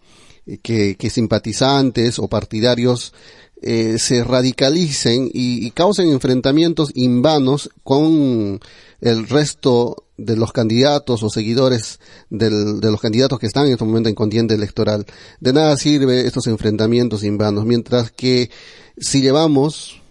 [0.63, 3.13] que, que simpatizantes o partidarios
[3.61, 8.59] eh, se radicalicen y, y, causen enfrentamientos invanos con
[9.01, 11.99] el resto de los candidatos o seguidores
[12.29, 15.05] del, de los candidatos que están en este momento en contienda electoral.
[15.39, 18.49] De nada sirve estos enfrentamientos invanos, mientras que
[18.97, 20.01] si llevamos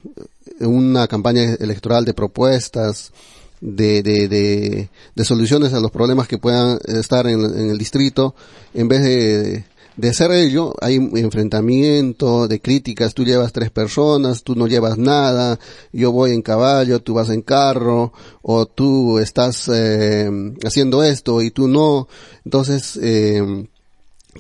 [0.61, 3.13] una campaña electoral de propuestas,
[3.61, 8.35] de, de, de, de soluciones a los problemas que puedan estar en, en el distrito,
[8.75, 9.65] en vez de,
[10.01, 15.59] de ser ello, hay enfrentamiento, de críticas, tú llevas tres personas, tú no llevas nada,
[15.93, 20.31] yo voy en caballo, tú vas en carro, o tú estás eh,
[20.65, 22.09] haciendo esto y tú no.
[22.47, 23.69] Entonces, eh,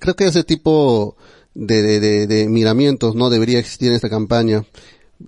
[0.00, 1.16] creo que ese tipo
[1.54, 4.64] de, de, de, de, miramientos no debería existir en esta campaña.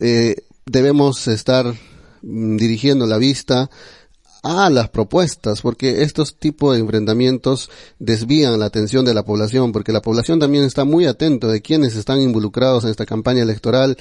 [0.01, 1.74] Eh, debemos estar
[2.22, 3.68] mm, dirigiendo la vista
[4.43, 9.93] a las propuestas, porque estos tipos de enfrentamientos desvían la atención de la población, porque
[9.93, 13.97] la población también está muy atento de quiénes están involucrados en esta campaña electoral,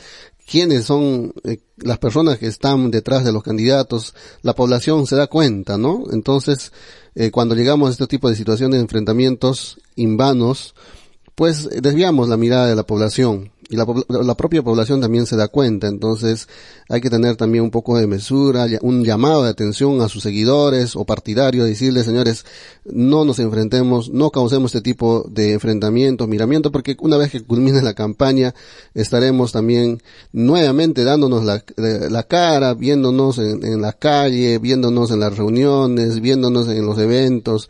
[0.50, 5.28] quiénes son eh, las personas que están detrás de los candidatos, la población se da
[5.28, 6.06] cuenta, ¿no?
[6.12, 6.72] Entonces,
[7.14, 10.74] eh, cuando llegamos a este tipo de situaciones de enfrentamientos invanos,
[11.36, 15.48] pues desviamos la mirada de la población y la, la, propia población también se da
[15.48, 15.88] cuenta.
[15.88, 16.50] Entonces
[16.90, 20.98] hay que tener también un poco de mesura, un llamado de atención a sus seguidores
[20.98, 22.46] o partidarios, decirles, señores,
[22.84, 27.82] no nos enfrentemos, no causemos este tipo de enfrentamientos, miramientos, porque una vez que culmine
[27.82, 28.54] la campaña
[28.94, 30.02] estaremos también
[30.34, 36.68] nuevamente dándonos la, la cara, viéndonos en, en la calle, viéndonos en las reuniones, viéndonos
[36.68, 37.70] en los eventos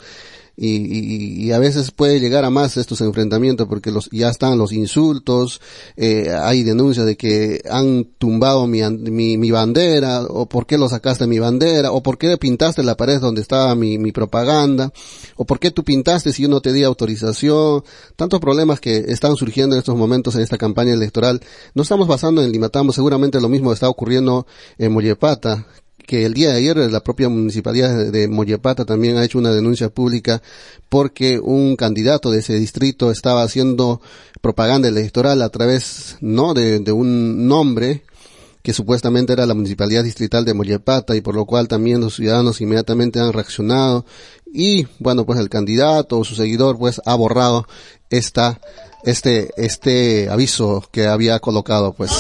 [0.64, 4.72] y, y, a veces puede llegar a más estos enfrentamientos porque los ya están los
[4.72, 5.60] insultos,
[5.98, 10.88] eh, hay denuncias de que han tumbado mi, mi, mi, bandera, o por qué lo
[10.88, 14.94] sacaste mi bandera, o por qué pintaste la pared donde estaba mi, mi propaganda,
[15.36, 17.84] o por qué tú pintaste si yo no te di autorización,
[18.16, 21.42] tantos problemas que están surgiendo en estos momentos en esta campaña electoral.
[21.74, 24.46] No estamos basando en Limatambo, seguramente lo mismo está ocurriendo
[24.78, 25.66] en Mollepata,
[26.06, 29.90] que el día de ayer la propia municipalidad de Moyepata también ha hecho una denuncia
[29.90, 30.42] pública
[30.90, 34.02] porque un candidato de ese distrito estaba haciendo
[34.42, 38.04] propaganda electoral a través, no, de, de un nombre
[38.62, 42.62] que supuestamente era la municipalidad distrital de Mollepata y por lo cual también los ciudadanos
[42.62, 44.06] inmediatamente han reaccionado
[44.54, 47.66] y bueno pues el candidato o su seguidor pues ha borrado
[48.10, 48.60] esta
[49.04, 52.12] este este aviso que había colocado pues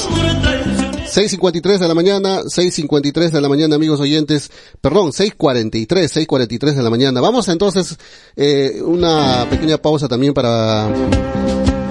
[1.12, 4.49] 6.53 de la mañana, 6.53 de la mañana, amigos oyentes.
[4.80, 7.20] Perdón, 6.43, 6.43 de la mañana.
[7.20, 7.97] Vamos entonces,
[8.38, 10.88] eh, una pequeña pausa también para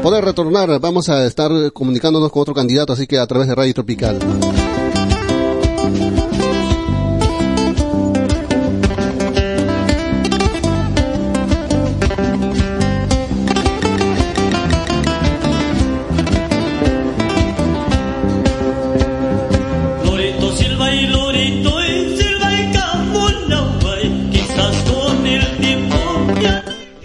[0.02, 0.80] poder retornar.
[0.80, 4.18] Vamos a estar comunicándonos con otro candidato, así que a través de Radio Tropical.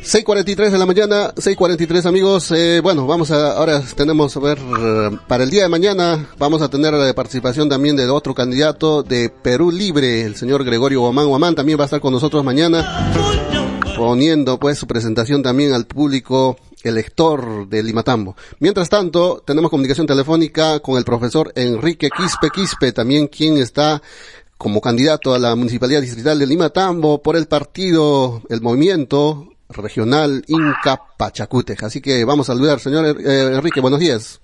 [0.06, 5.18] 6.43 de la mañana, 6.43 amigos, eh, bueno, vamos a, ahora tenemos a ver, eh,
[5.28, 9.32] para el día de mañana vamos a tener la participación también de otro candidato de
[9.32, 13.12] Perú Libre, el señor Gregorio Guamán Guamán, también va a estar con nosotros mañana,
[13.98, 18.36] poniendo pues su presentación también al público elector de Limatambo.
[18.60, 24.04] Mientras tanto, tenemos comunicación telefónica con el profesor Enrique Quispe Quispe, también quien está
[24.60, 31.00] como candidato a la Municipalidad Distrital de Limatambo por el partido, el movimiento regional Inca
[31.18, 31.84] Pachacútec.
[31.84, 34.42] Así que vamos a saludar, señor eh, Enrique, buenos días.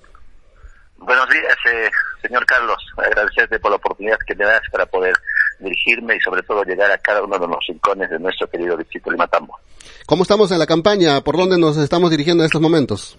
[0.98, 1.90] Buenos días, eh,
[2.22, 2.78] señor Carlos.
[2.98, 5.14] Agradecerte por la oportunidad que me das para poder
[5.60, 9.12] dirigirme y sobre todo llegar a cada uno de los rincones de nuestro querido distrito
[9.12, 9.60] de Matambo.
[10.06, 11.22] ¿Cómo estamos en la campaña?
[11.22, 13.18] ¿Por dónde nos estamos dirigiendo en estos momentos?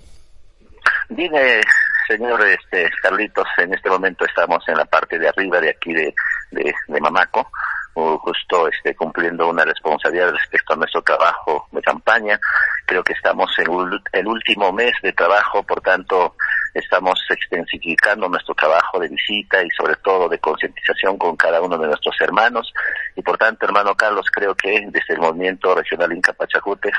[1.08, 1.60] Dime,
[2.08, 6.14] señor este, Carlitos, en este momento estamos en la parte de arriba de aquí de,
[6.50, 7.48] de, de Mamaco
[7.94, 12.40] justo este, cumpliendo una responsabilidad respecto a nuestro trabajo de campaña.
[12.86, 13.66] Creo que estamos en
[14.12, 16.34] el último mes de trabajo, por tanto,
[16.74, 21.86] estamos extensificando nuestro trabajo de visita y sobre todo de concientización con cada uno de
[21.86, 22.72] nuestros hermanos.
[23.14, 26.90] Y por tanto, hermano Carlos, creo que desde el movimiento regional Inca Pachacute,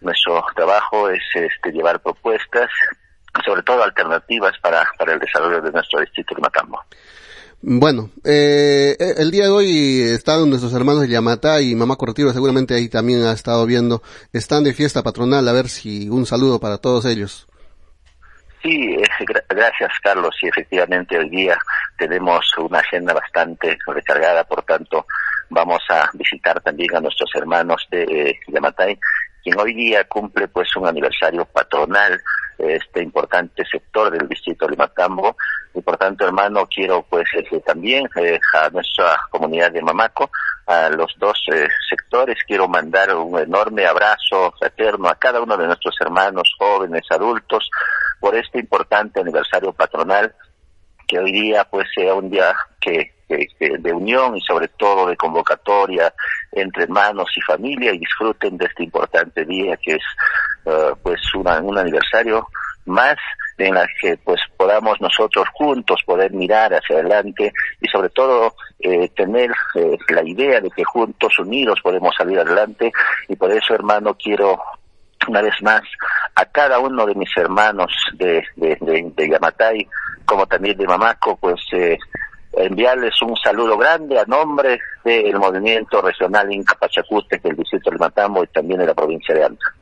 [0.00, 2.70] nuestro trabajo es este, llevar propuestas,
[3.44, 6.82] sobre todo alternativas para, para el desarrollo de nuestro distrito de Matambo.
[7.66, 12.90] Bueno, eh, el día de hoy están nuestros hermanos de y Mamá Corretivo, seguramente ahí
[12.90, 14.02] también ha estado viendo.
[14.34, 17.48] Están de fiesta patronal, a ver si un saludo para todos ellos.
[18.62, 18.98] Sí,
[19.48, 20.36] gracias Carlos.
[20.42, 21.56] Y efectivamente hoy día
[21.96, 25.06] tenemos una agenda bastante recargada, por tanto
[25.48, 28.98] vamos a visitar también a nuestros hermanos de Yamatay,
[29.42, 32.20] quien hoy día cumple pues un aniversario patronal
[32.58, 35.36] este importante sector del distrito de Limatambo
[35.74, 40.30] y por tanto hermano quiero pues este, también eh, a nuestra comunidad de Mamaco
[40.66, 45.66] a los dos eh, sectores quiero mandar un enorme abrazo fraterno a cada uno de
[45.66, 47.68] nuestros hermanos jóvenes adultos
[48.20, 50.34] por este importante aniversario patronal
[51.06, 56.12] que hoy día pues sea un día que, de unión y sobre todo de convocatoria
[56.52, 60.02] entre hermanos y familia y disfruten de este importante día que es
[60.66, 62.46] eh, pues un aniversario
[62.86, 63.16] más
[63.58, 69.08] en la que pues podamos nosotros juntos poder mirar hacia adelante y sobre todo eh,
[69.10, 72.92] tener eh, la idea de que juntos unidos podemos salir adelante
[73.28, 74.60] y por eso hermano quiero
[75.28, 75.82] una vez más
[76.34, 78.76] a cada uno de mis hermanos de, de,
[79.16, 79.86] de, Yamatay
[80.24, 81.96] como también de Mamaco pues eh,
[82.56, 86.76] enviarles un saludo grande a nombre del movimiento regional Inca
[87.42, 89.74] del distrito de Matambo y también de la provincia de Anta.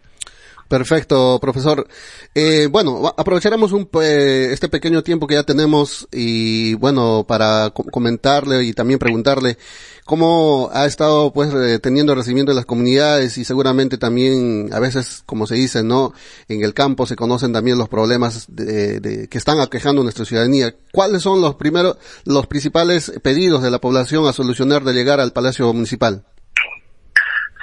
[0.73, 1.87] Perfecto, profesor.
[2.35, 8.65] Eh, bueno, aprovecharemos un, eh, este pequeño tiempo que ya tenemos y bueno, para comentarle
[8.65, 9.59] y también preguntarle
[10.07, 11.51] cómo ha estado pues
[11.83, 16.15] teniendo recibimiento de las comunidades y seguramente también a veces, como se dice, ¿no?
[16.49, 20.75] En el campo se conocen también los problemas de, que están aquejando nuestra ciudadanía.
[20.91, 25.35] ¿Cuáles son los primeros, los principales pedidos de la población a solucionar de llegar al
[25.35, 26.25] Palacio Municipal?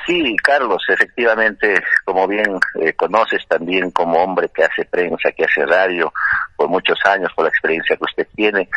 [0.10, 1.72] Sí, Carlos, efectivamente,
[2.04, 6.12] como bien eh, conoces también como hombre que hace prensa, que hace radio
[6.56, 8.68] por muchos años, por la experiencia que usted tiene,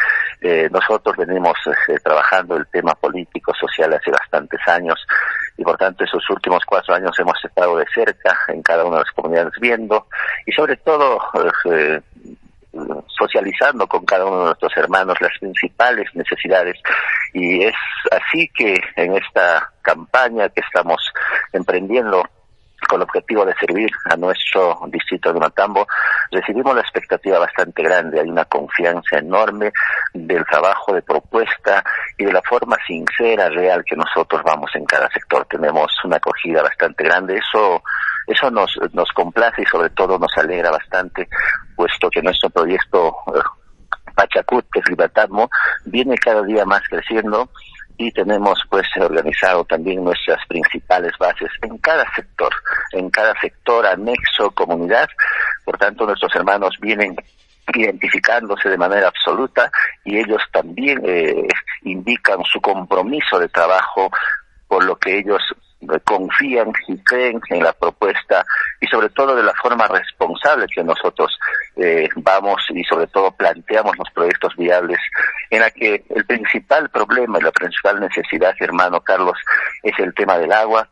[0.42, 1.56] eh, nosotros venimos
[1.88, 5.06] eh, trabajando el tema político, social hace bastantes años
[5.56, 9.04] y por tanto esos últimos cuatro años hemos estado de cerca en cada una de
[9.04, 10.08] las comunidades viendo
[10.44, 11.18] y sobre todo
[13.16, 16.76] socializando con cada uno de nuestros hermanos las principales necesidades.
[17.32, 17.74] Y es
[18.10, 21.00] así que en esta campaña que estamos
[21.52, 22.22] emprendiendo
[22.88, 25.86] con el objetivo de servir a nuestro distrito de Matambo,
[26.30, 29.72] recibimos la expectativa bastante grande, hay una confianza enorme
[30.12, 31.84] del trabajo de propuesta
[32.18, 35.46] y de la forma sincera, real que nosotros vamos en cada sector.
[35.46, 37.82] Tenemos una acogida bastante grande, eso
[38.26, 41.28] eso nos, nos complace y sobre todo nos alegra bastante,
[41.76, 43.40] puesto que nuestro proyecto eh,
[44.14, 45.48] Pachacut, que es Libertadmo,
[45.84, 47.50] viene cada día más creciendo
[47.96, 52.52] y tenemos pues organizado también nuestras principales bases en cada sector,
[52.92, 55.08] en cada sector anexo comunidad.
[55.64, 57.16] Por tanto, nuestros hermanos vienen
[57.74, 59.70] identificándose de manera absoluta
[60.04, 61.46] y ellos también eh,
[61.82, 64.10] indican su compromiso de trabajo
[64.66, 65.42] por lo que ellos
[66.04, 68.44] confían y creen en la propuesta
[68.80, 71.38] y sobre todo de la forma responsable que nosotros
[71.76, 74.98] eh, vamos y sobre todo planteamos los proyectos viables
[75.50, 79.38] en la que el principal problema y la principal necesidad, hermano Carlos,
[79.82, 80.88] es el tema del agua,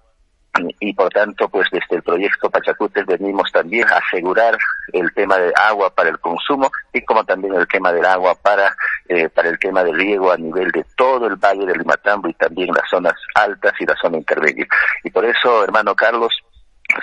[0.80, 4.58] y por tanto, pues desde el proyecto Pachacutes venimos también a asegurar
[4.92, 8.74] el tema del agua para el consumo y como también el tema del agua para
[9.08, 12.34] eh, para el tema del riego a nivel de todo el valle del Limatambo y
[12.34, 14.66] también las zonas altas y la zona intermedia.
[15.04, 16.36] Y por eso, hermano Carlos,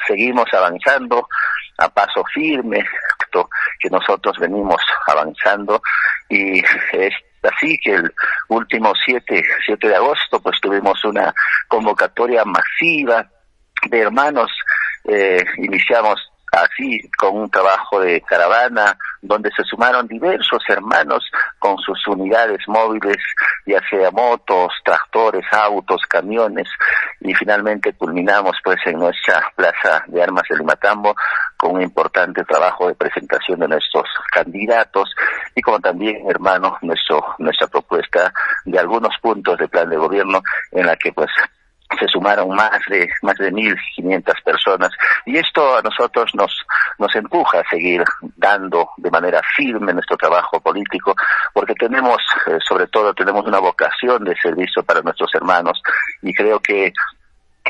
[0.07, 1.27] seguimos avanzando
[1.77, 2.85] a paso firme,
[3.79, 5.81] que nosotros venimos avanzando
[6.29, 6.59] y
[6.93, 8.11] es así que el
[8.49, 11.33] último 7, 7 de agosto pues tuvimos una
[11.67, 13.29] convocatoria masiva
[13.89, 14.51] de hermanos,
[15.05, 16.19] eh, iniciamos
[16.51, 23.17] así con un trabajo de caravana donde se sumaron diversos hermanos con sus unidades móviles,
[23.65, 26.67] ya sea motos, tractores, autos, camiones
[27.19, 31.15] y finalmente culminamos pues en nuestra plaza de armas del Matambo
[31.57, 35.13] con un importante trabajo de presentación de nuestros candidatos
[35.55, 38.31] y como también hermano nuestro nuestra propuesta
[38.65, 41.29] de algunos puntos de plan de gobierno en la que pues
[41.99, 44.91] se sumaron más de más de 1.500 personas.
[45.25, 46.51] Y esto a nosotros nos
[46.97, 48.03] nos empuja a seguir
[48.35, 51.15] dando de manera firme nuestro trabajo político
[51.53, 52.17] porque tenemos
[52.47, 55.81] eh, sobre todo tenemos una vocación de servicio para nuestros hermanos.
[56.21, 56.93] Y creo que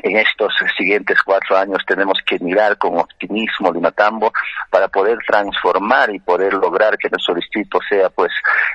[0.03, 4.31] en estos siguientes cuatro años tenemos que mirar con optimismo Limatambo
[4.69, 8.31] para poder transformar y poder lograr que nuestro distrito sea pues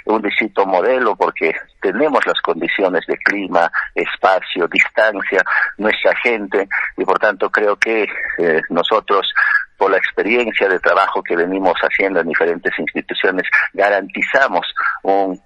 [0.06, 5.42] un distrito modelo porque tenemos las condiciones de clima, espacio, distancia,
[5.78, 8.06] nuestra gente y por tanto creo que
[8.38, 9.32] eh, nosotros
[9.76, 14.66] por la experiencia de trabajo que venimos haciendo en diferentes instituciones garantizamos
[15.02, 15.40] un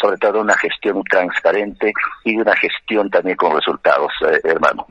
[0.00, 1.92] sobre todo una gestión transparente
[2.24, 4.86] y una gestión también con resultados, eh, hermano.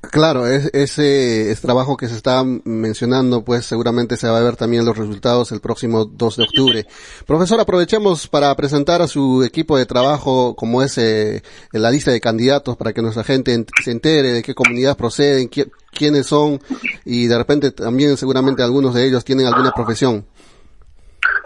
[0.00, 4.86] Claro, es, ese, trabajo que se está mencionando, pues seguramente se va a ver también
[4.86, 6.86] los resultados el próximo 2 de octubre.
[7.26, 11.42] Profesor, aprovechemos para presentar a su equipo de trabajo, como es eh,
[11.72, 15.50] la lista de candidatos, para que nuestra gente se entere de qué comunidad proceden,
[15.92, 16.58] quiénes son,
[17.04, 20.24] y de repente también seguramente algunos de ellos tienen alguna profesión.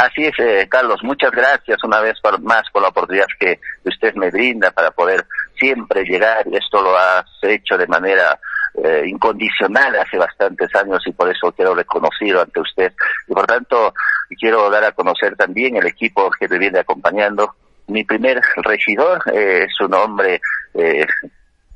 [0.01, 4.31] Así es, eh, Carlos, muchas gracias una vez más por la oportunidad que usted me
[4.31, 5.27] brinda para poder
[5.59, 8.41] siempre llegar, esto lo has hecho de manera
[8.83, 12.95] eh, incondicional hace bastantes años y por eso quiero reconocido ante usted.
[13.29, 13.93] Y por tanto,
[14.39, 17.57] quiero dar a conocer también el equipo que me viene acompañando.
[17.89, 20.41] Mi primer regidor eh, es un hombre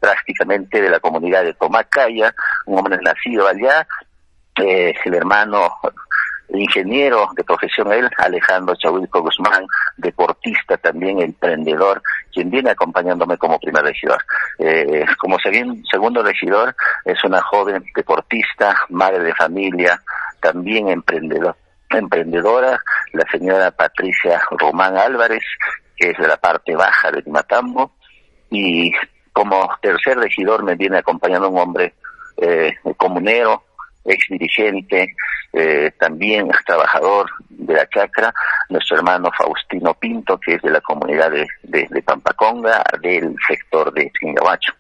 [0.01, 3.87] prácticamente de la comunidad de Tomacaya, un hombre nacido allá,
[4.57, 5.69] el hermano
[6.49, 9.67] ingeniero de profesión él, Alejandro Chahuilco Guzmán,
[9.97, 14.25] deportista también, emprendedor, quien viene acompañándome como primer regidor.
[14.59, 16.75] Eh, como segundo regidor
[17.05, 20.01] es una joven deportista, madre de familia,
[20.41, 21.57] también emprendedor,
[21.91, 22.81] emprendedora,
[23.13, 25.45] la señora Patricia Román Álvarez,
[25.97, 27.93] que es de la parte baja de Matambo,
[28.51, 28.93] y
[29.33, 31.95] como tercer regidor me viene acompañando un hombre
[32.37, 33.65] eh, comunero,
[34.05, 35.15] ex dirigente,
[35.53, 38.33] eh, también trabajador de la chacra,
[38.69, 44.73] nuestro hermano Faustino Pinto, que es de la comunidad de, Pampaconga, del sector de Chingabacho.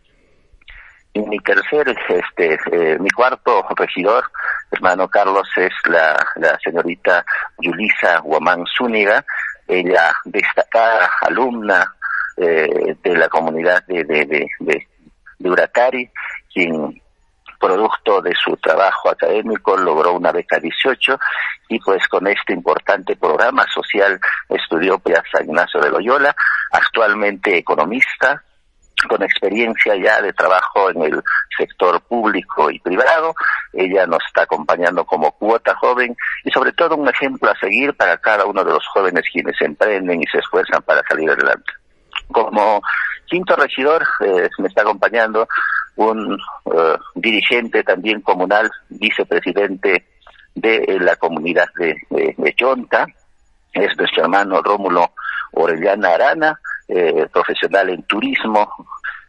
[1.12, 4.24] Y mi tercer, este, eh, mi cuarto regidor,
[4.72, 7.24] hermano Carlos, es la, la señorita
[7.60, 9.24] Yulisa Guamán Zúñiga,
[9.68, 11.94] ella destacada alumna
[12.36, 14.88] eh, de la comunidad de, de, de, de,
[15.38, 16.10] de Uratari,
[16.52, 17.00] quien
[17.64, 21.18] producto de su trabajo académico logró una beca 18
[21.70, 25.00] y pues con este importante programa social estudió
[25.32, 26.36] San Ignacio de Loyola,
[26.72, 28.42] actualmente economista,
[29.08, 31.22] con experiencia ya de trabajo en el
[31.56, 33.34] sector público y privado.
[33.72, 38.18] Ella nos está acompañando como cuota joven y sobre todo un ejemplo a seguir para
[38.18, 41.72] cada uno de los jóvenes quienes emprenden y se esfuerzan para salir adelante.
[42.32, 42.82] Como
[43.26, 45.46] quinto regidor eh, me está acompañando
[45.96, 50.04] un eh, dirigente también comunal, vicepresidente
[50.54, 53.06] de la comunidad de, de, Chonta,
[53.72, 55.12] es nuestro hermano Rómulo
[55.52, 58.70] Orellana Arana, eh, profesional en turismo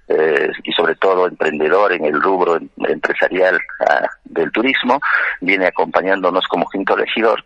[0.08, 5.00] eh, y sobre todo emprendedor en el rubro empresarial ah, del turismo,
[5.42, 7.44] viene acompañándonos como quinto regidor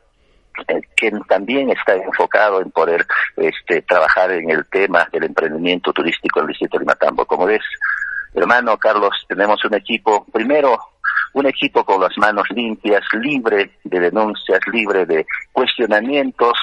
[0.68, 3.06] eh, quien también está enfocado en poder
[3.38, 7.26] este, trabajar en el tema del emprendimiento turístico en el distrito de Matambo.
[7.26, 7.64] Como ves,
[8.34, 10.80] hermano Carlos, tenemos un equipo, primero,
[11.34, 16.58] un equipo con las manos limpias, libre de denuncias, libre de cuestionamientos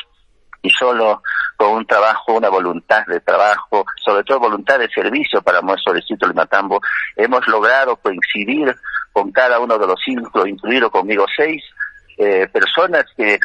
[0.62, 1.22] y solo
[1.57, 6.26] con un trabajo, una voluntad de trabajo, sobre todo voluntad de servicio para nuestro distrito
[6.26, 6.80] de Matambo,
[7.16, 8.76] hemos logrado coincidir
[9.12, 11.62] con cada uno de los cinco, incluido conmigo seis,
[12.18, 13.38] eh, personas que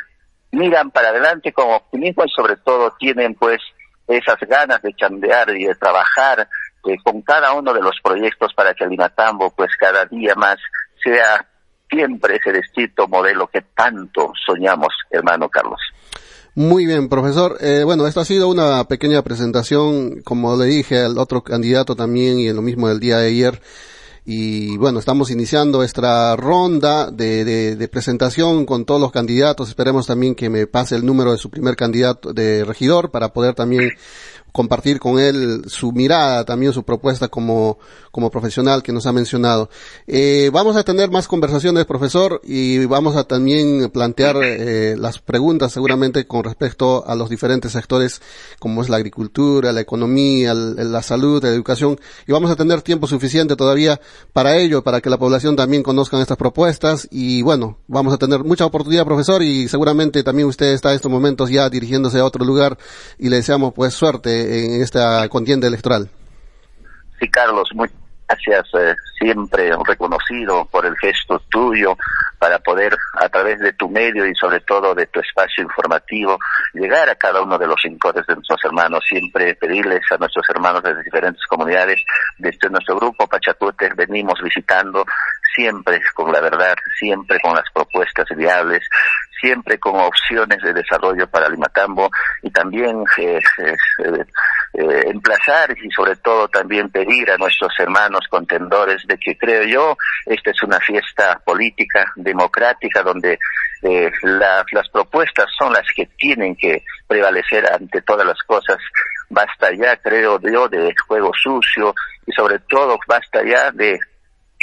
[0.51, 3.61] miran para adelante con optimismo y sobre todo tienen pues
[4.07, 6.47] esas ganas de chambear y de trabajar
[6.85, 10.57] eh, con cada uno de los proyectos para que Limatambo pues cada día más
[11.03, 11.45] sea
[11.89, 15.79] siempre ese distrito modelo que tanto soñamos, hermano Carlos.
[16.53, 17.57] Muy bien, profesor.
[17.61, 22.39] Eh, bueno, esta ha sido una pequeña presentación, como le dije al otro candidato también
[22.39, 23.61] y en lo mismo del día de ayer.
[24.24, 29.69] Y bueno, estamos iniciando esta ronda de, de, de, presentación con todos los candidatos.
[29.69, 33.55] Esperemos también que me pase el número de su primer candidato de regidor para poder
[33.55, 33.89] también
[34.51, 37.79] compartir con él su mirada, también su propuesta como,
[38.11, 39.69] como profesional que nos ha mencionado.
[40.07, 45.71] Eh, vamos a tener más conversaciones, profesor, y vamos a también plantear eh, las preguntas
[45.71, 48.21] seguramente con respecto a los diferentes sectores
[48.59, 53.07] como es la agricultura, la economía, la salud, la educación, y vamos a tener tiempo
[53.07, 53.99] suficiente todavía
[54.33, 58.43] para ello, para que la población también conozcan estas propuestas, y bueno, vamos a tener
[58.43, 62.45] mucha oportunidad, profesor, y seguramente también usted está en estos momentos ya dirigiéndose a otro
[62.45, 62.77] lugar,
[63.17, 66.09] y le deseamos pues suerte en esta contienda electoral.
[67.19, 68.00] Sí, Carlos, muchas
[68.32, 68.67] gracias.
[68.73, 71.95] Eh, siempre reconocido por el gesto tuyo
[72.39, 76.39] para poder, a través de tu medio y sobre todo de tu espacio informativo,
[76.73, 79.03] llegar a cada uno de los rincones de nuestros hermanos.
[79.07, 81.99] Siempre pedirles a nuestros hermanos de diferentes comunidades,
[82.39, 85.05] desde nuestro grupo Pachacute, venimos visitando
[85.55, 88.82] siempre con la verdad, siempre con las propuestas viables,
[89.39, 92.09] siempre con opciones de desarrollo para Limatambo
[92.41, 94.25] y también eh, eh,
[94.74, 99.97] eh, emplazar y sobre todo también pedir a nuestros hermanos contendores de que creo yo
[100.26, 103.38] esta es una fiesta política democrática donde
[103.84, 108.78] eh, las propuestas son las que tienen que prevalecer ante todas las cosas
[109.30, 111.93] basta ya creo yo de juego sucio
[112.26, 113.99] y sobre todo basta ya de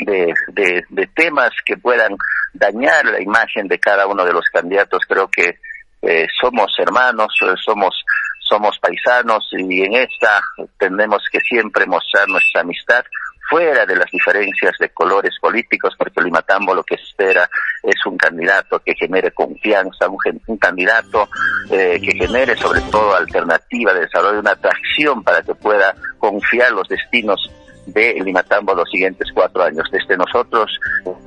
[0.01, 2.17] de, de, de, temas que puedan
[2.53, 5.03] dañar la imagen de cada uno de los candidatos.
[5.09, 5.59] Creo que
[6.03, 8.05] eh, somos hermanos, eh, somos
[8.49, 10.41] somos paisanos y en esta
[10.79, 13.05] tenemos que siempre mostrar nuestra amistad
[13.49, 17.49] fuera de las diferencias de colores políticos, porque Limatambo lo que espera
[17.83, 21.29] es un candidato que genere confianza, un, un candidato
[21.71, 26.89] eh, que genere sobre todo alternativa de desarrollo, una atracción para que pueda confiar los
[26.89, 27.51] destinos
[27.87, 29.89] de Limatambo los siguientes cuatro años.
[29.91, 30.71] Desde nosotros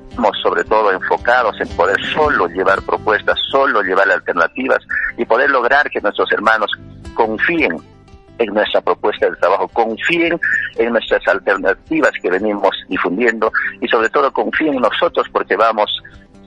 [0.09, 4.79] estamos sobre todo enfocados en poder solo llevar propuestas, solo llevar alternativas
[5.17, 6.69] y poder lograr que nuestros hermanos
[7.13, 7.77] confíen
[8.37, 10.39] en nuestra propuesta de trabajo, confíen
[10.77, 15.89] en nuestras alternativas que venimos difundiendo y sobre todo confíen en nosotros porque vamos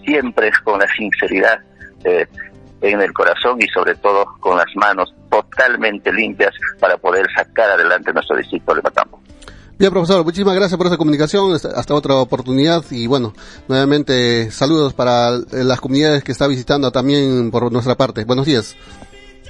[0.04, 1.60] siempre con la sinceridad
[2.04, 2.26] eh,
[2.80, 8.12] en el corazón y sobre todo con las manos totalmente limpias para poder sacar adelante
[8.12, 9.20] nuestro distrito de Matambo.
[9.76, 11.52] Bien, profesor, muchísimas gracias por esta comunicación.
[11.52, 12.84] Hasta otra oportunidad.
[12.92, 13.34] Y bueno,
[13.66, 18.24] nuevamente saludos para las comunidades que está visitando también por nuestra parte.
[18.24, 18.76] Buenos días.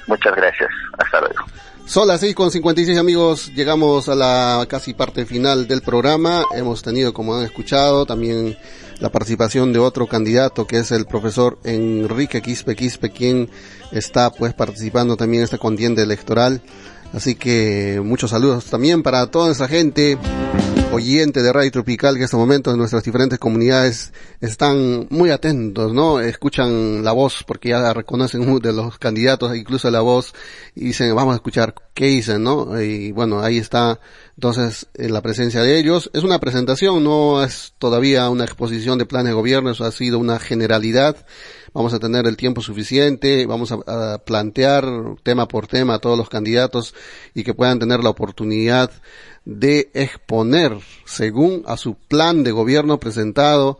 [0.06, 0.70] Muchas gracias.
[0.98, 1.44] Hasta luego.
[1.86, 6.42] Son las seis con 56 amigos, llegamos a la casi parte final del programa.
[6.54, 8.56] Hemos tenido, como han escuchado, también
[9.00, 13.50] la participación de otro candidato que es el profesor Enrique Quispe Quispe, quien
[13.92, 16.62] está pues participando también en esta contienda electoral.
[17.12, 20.18] Así que muchos saludos también para toda esa gente.
[20.94, 25.92] Oyente de Radio Tropical que en estos momentos en nuestras diferentes comunidades están muy atentos,
[25.92, 26.20] ¿no?
[26.20, 30.34] Escuchan la voz porque ya reconocen de los candidatos, incluso la voz,
[30.74, 32.80] y dicen, vamos a escuchar qué dicen, ¿no?
[32.80, 33.98] Y bueno, ahí está
[34.36, 36.10] entonces en la presencia de ellos.
[36.12, 40.18] Es una presentación, no es todavía una exposición de planes de gobierno, eso ha sido
[40.18, 41.24] una generalidad
[41.74, 44.84] vamos a tener el tiempo suficiente, vamos a, plantear
[45.22, 46.94] tema por tema a todos los candidatos
[47.34, 48.90] y que puedan tener la oportunidad
[49.44, 53.78] de exponer según a su plan de gobierno presentado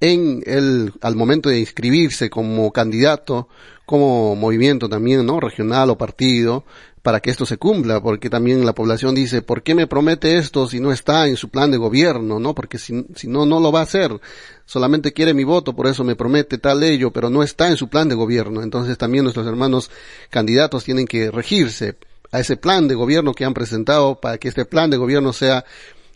[0.00, 3.48] en el, al momento de inscribirse como candidato,
[3.84, 5.38] como movimiento también, ¿no?
[5.38, 6.64] Regional o partido,
[7.08, 10.68] para que esto se cumpla, porque también la población dice, ¿por qué me promete esto
[10.68, 12.38] si no está en su plan de gobierno?
[12.38, 12.54] ¿No?
[12.54, 14.20] Porque si, si no, no lo va a hacer.
[14.66, 17.88] Solamente quiere mi voto, por eso me promete tal ello, pero no está en su
[17.88, 18.62] plan de gobierno.
[18.62, 19.90] Entonces también nuestros hermanos
[20.28, 21.96] candidatos tienen que regirse
[22.30, 25.64] a ese plan de gobierno que han presentado para que este plan de gobierno sea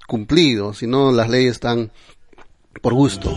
[0.06, 0.74] cumplido.
[0.74, 1.90] Si no, las leyes están
[2.82, 3.34] por gusto.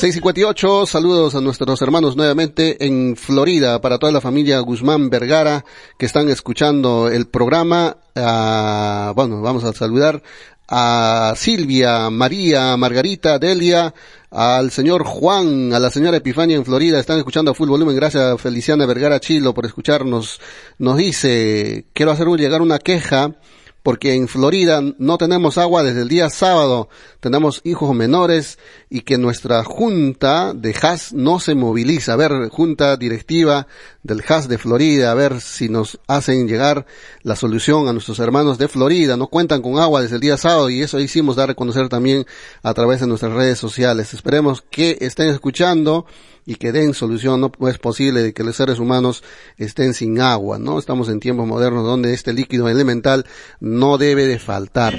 [0.00, 5.66] 658, saludos a nuestros hermanos nuevamente en Florida, para toda la familia Guzmán Vergara
[5.98, 7.98] que están escuchando el programa.
[8.16, 10.22] Ah, bueno, vamos a saludar
[10.66, 13.92] a Silvia, María, Margarita, Delia,
[14.30, 18.40] al señor Juan, a la señora Epifania en Florida, están escuchando a full volumen, gracias
[18.40, 20.40] Feliciana Vergara Chilo por escucharnos.
[20.78, 23.34] Nos dice, quiero hacer llegar una queja
[23.82, 26.88] porque en Florida no tenemos agua desde el día sábado,
[27.20, 28.58] tenemos hijos menores
[28.88, 32.12] y que nuestra junta de HAS no se moviliza.
[32.12, 33.66] A ver, junta directiva
[34.02, 36.86] del HAS de Florida, a ver si nos hacen llegar
[37.22, 39.16] la solución a nuestros hermanos de Florida.
[39.16, 42.24] No cuentan con agua desde el día sábado y eso hicimos dar a conocer también
[42.62, 44.14] a través de nuestras redes sociales.
[44.14, 46.06] Esperemos que estén escuchando
[46.46, 47.40] y que den solución.
[47.40, 49.22] No es posible que los seres humanos
[49.56, 50.78] estén sin agua, ¿no?
[50.78, 53.24] Estamos en tiempos modernos donde este líquido elemental
[53.60, 54.96] no debe de faltar.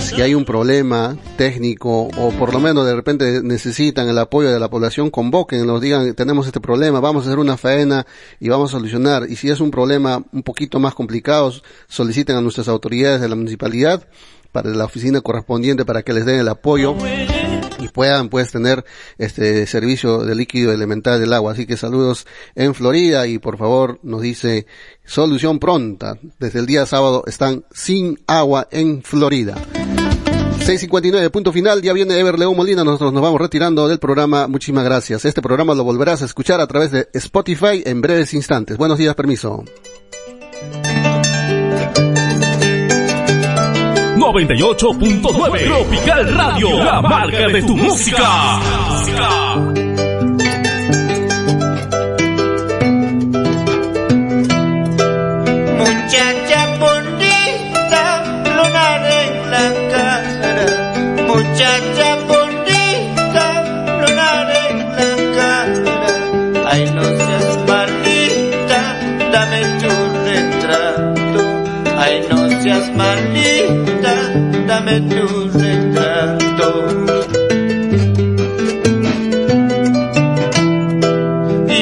[0.00, 4.58] Si hay un problema técnico o por lo menos de repente necesitan el apoyo de
[4.58, 8.06] la población, convoquen, nos digan, tenemos este problema, vamos a hacer una faena
[8.40, 9.26] y vamos a solucionar.
[9.28, 11.52] Y si es un problema un poquito más complicado,
[11.88, 14.08] soliciten a nuestras autoridades de la municipalidad
[14.50, 16.96] para la oficina correspondiente para que les den el apoyo
[17.78, 18.84] y puedan pues tener
[19.18, 21.52] este servicio de líquido elemental del agua.
[21.52, 24.66] Así que saludos en Florida y por favor nos dice
[25.04, 26.18] solución pronta.
[26.38, 29.54] Desde el día sábado están sin agua en Florida.
[30.70, 34.84] 6.59, punto final, ya viene Ever León Molina, nosotros nos vamos retirando del programa, muchísimas
[34.84, 35.24] gracias.
[35.24, 38.76] Este programa lo volverás a escuchar a través de Spotify en breves instantes.
[38.76, 39.64] Buenos días, permiso.
[44.16, 48.60] 98.9 Tropical Radio, la marca de tu música.
[72.62, 74.14] Seas malita
[74.68, 75.24] dame tu
[75.60, 76.70] retrato.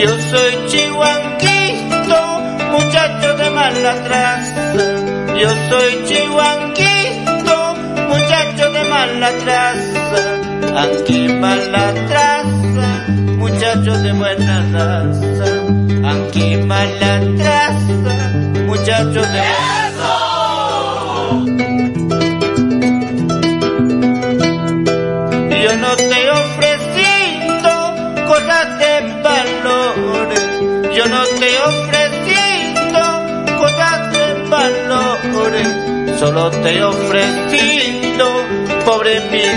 [0.03, 2.20] Yo soy chihuanquito,
[2.74, 4.64] muchacho de mala traza.
[5.41, 7.57] Yo soy chihuanquito,
[8.12, 10.22] muchacho de mala traza.
[10.85, 12.89] Aquí mala traza,
[13.43, 15.51] muchacho de buena raza.
[16.12, 18.14] Aquí mala traza,
[18.66, 19.88] muchacho de buena
[36.19, 38.27] solo te he ofrecido,
[38.85, 39.49] pobre mi